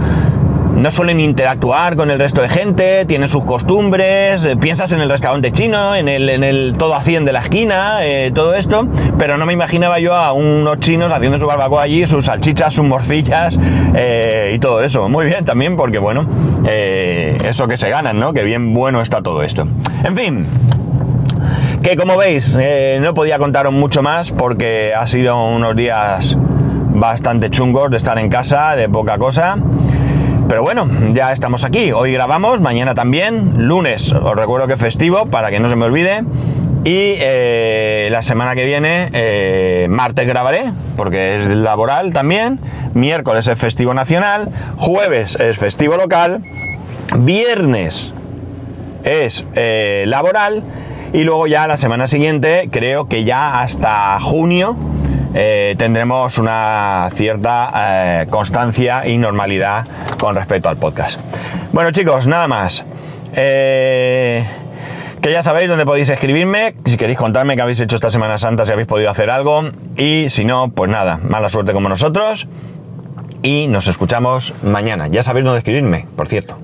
no 0.75 0.91
suelen 0.91 1.19
interactuar 1.19 1.95
con 1.95 2.09
el 2.09 2.19
resto 2.19 2.41
de 2.41 2.49
gente, 2.49 3.05
tienen 3.05 3.27
sus 3.29 3.45
costumbres, 3.45 4.43
eh, 4.43 4.57
piensas 4.57 4.91
en 4.91 5.01
el 5.01 5.09
restaurante 5.09 5.51
chino, 5.51 5.95
en 5.95 6.07
el, 6.07 6.29
en 6.29 6.43
el 6.43 6.75
todo 6.77 6.95
a 6.95 7.03
100 7.03 7.25
de 7.25 7.33
la 7.33 7.41
esquina, 7.41 7.99
eh, 8.01 8.31
todo 8.33 8.55
esto, 8.55 8.87
pero 9.17 9.37
no 9.37 9.45
me 9.45 9.53
imaginaba 9.53 9.99
yo 9.99 10.15
a 10.15 10.33
unos 10.33 10.79
chinos 10.79 11.11
haciendo 11.11 11.37
su 11.37 11.45
barbacoa 11.45 11.83
allí, 11.83 12.05
sus 12.07 12.25
salchichas, 12.25 12.73
sus 12.73 12.85
morcillas 12.85 13.59
eh, 13.93 14.53
y 14.55 14.59
todo 14.59 14.83
eso. 14.83 15.07
Muy 15.09 15.25
bien 15.25 15.45
también 15.45 15.77
porque, 15.77 15.99
bueno, 15.99 16.27
eso 16.65 17.67
que 17.67 17.77
se 17.77 17.89
ganan, 17.89 18.19
¿no? 18.19 18.33
Que 18.33 18.43
bien 18.43 18.73
bueno 18.73 19.01
está 19.01 19.21
todo 19.21 19.43
esto. 19.43 19.67
En 20.03 20.17
fin. 20.17 20.47
Que 21.81 21.95
como 21.97 22.17
veis, 22.17 22.57
no 23.01 23.13
podía 23.13 23.37
contaros 23.37 23.73
mucho 23.73 24.01
más 24.01 24.31
porque 24.31 24.93
ha 24.95 25.05
sido 25.07 25.45
unos 25.45 25.75
días 25.75 26.37
bastante 26.93 27.49
chungos 27.49 27.91
de 27.91 27.97
estar 27.97 28.17
en 28.17 28.29
casa, 28.29 28.75
de 28.75 28.87
poca 28.87 29.17
cosa. 29.17 29.57
Pero 30.47 30.61
bueno, 30.61 30.87
ya 31.13 31.31
estamos 31.31 31.63
aquí. 31.63 31.91
Hoy 31.91 32.11
grabamos, 32.11 32.61
mañana 32.61 32.93
también, 32.95 33.67
lunes, 33.67 34.11
os 34.11 34.35
recuerdo 34.35 34.67
que 34.67 34.73
es 34.73 34.79
festivo 34.79 35.25
para 35.25 35.49
que 35.49 35.59
no 35.59 35.69
se 35.69 35.75
me 35.75 35.85
olvide. 35.85 36.23
Y 36.83 37.15
eh, 37.17 38.09
la 38.11 38.21
semana 38.21 38.55
que 38.55 38.65
viene, 38.65 39.09
eh, 39.13 39.87
martes 39.89 40.27
grabaré, 40.27 40.65
porque 40.97 41.37
es 41.37 41.47
laboral 41.47 42.11
también. 42.11 42.59
Miércoles 42.93 43.47
es 43.47 43.57
festivo 43.57 43.93
nacional. 43.93 44.49
Jueves 44.77 45.37
es 45.39 45.57
festivo 45.57 45.95
local. 45.95 46.43
Viernes 47.19 48.11
es 49.05 49.45
eh, 49.55 50.03
laboral. 50.07 50.63
Y 51.13 51.23
luego 51.23 51.47
ya 51.47 51.67
la 51.67 51.77
semana 51.77 52.07
siguiente, 52.07 52.67
creo 52.69 53.07
que 53.07 53.23
ya 53.23 53.61
hasta 53.61 54.19
junio, 54.19 54.75
tendremos 55.33 56.37
una 56.37 57.09
cierta 57.15 58.25
constancia 58.29 59.07
y 59.07 59.17
normalidad 59.17 59.85
con 60.19 60.35
respecto 60.35 60.69
al 60.69 60.77
podcast. 60.77 61.19
Bueno 61.71 61.91
chicos, 61.91 62.27
nada 62.27 62.47
más. 62.47 62.85
Que 63.33 64.45
ya 65.31 65.41
sabéis 65.41 65.69
dónde 65.69 65.85
podéis 65.85 66.09
escribirme, 66.09 66.75
si 66.85 66.97
queréis 66.97 67.17
contarme 67.17 67.55
qué 67.55 67.61
habéis 67.61 67.79
hecho 67.79 67.95
esta 67.95 68.11
Semana 68.11 68.37
Santa, 68.37 68.65
si 68.65 68.73
habéis 68.73 68.87
podido 68.87 69.09
hacer 69.09 69.29
algo. 69.29 69.63
Y 69.95 70.27
si 70.29 70.43
no, 70.43 70.69
pues 70.69 70.91
nada, 70.91 71.19
mala 71.23 71.49
suerte 71.49 71.71
como 71.71 71.87
nosotros. 71.87 72.47
Y 73.41 73.67
nos 73.67 73.87
escuchamos 73.87 74.53
mañana. 74.63 75.07
Ya 75.07 75.23
sabéis 75.23 75.45
dónde 75.45 75.59
escribirme, 75.59 76.07
por 76.15 76.27
cierto. 76.27 76.57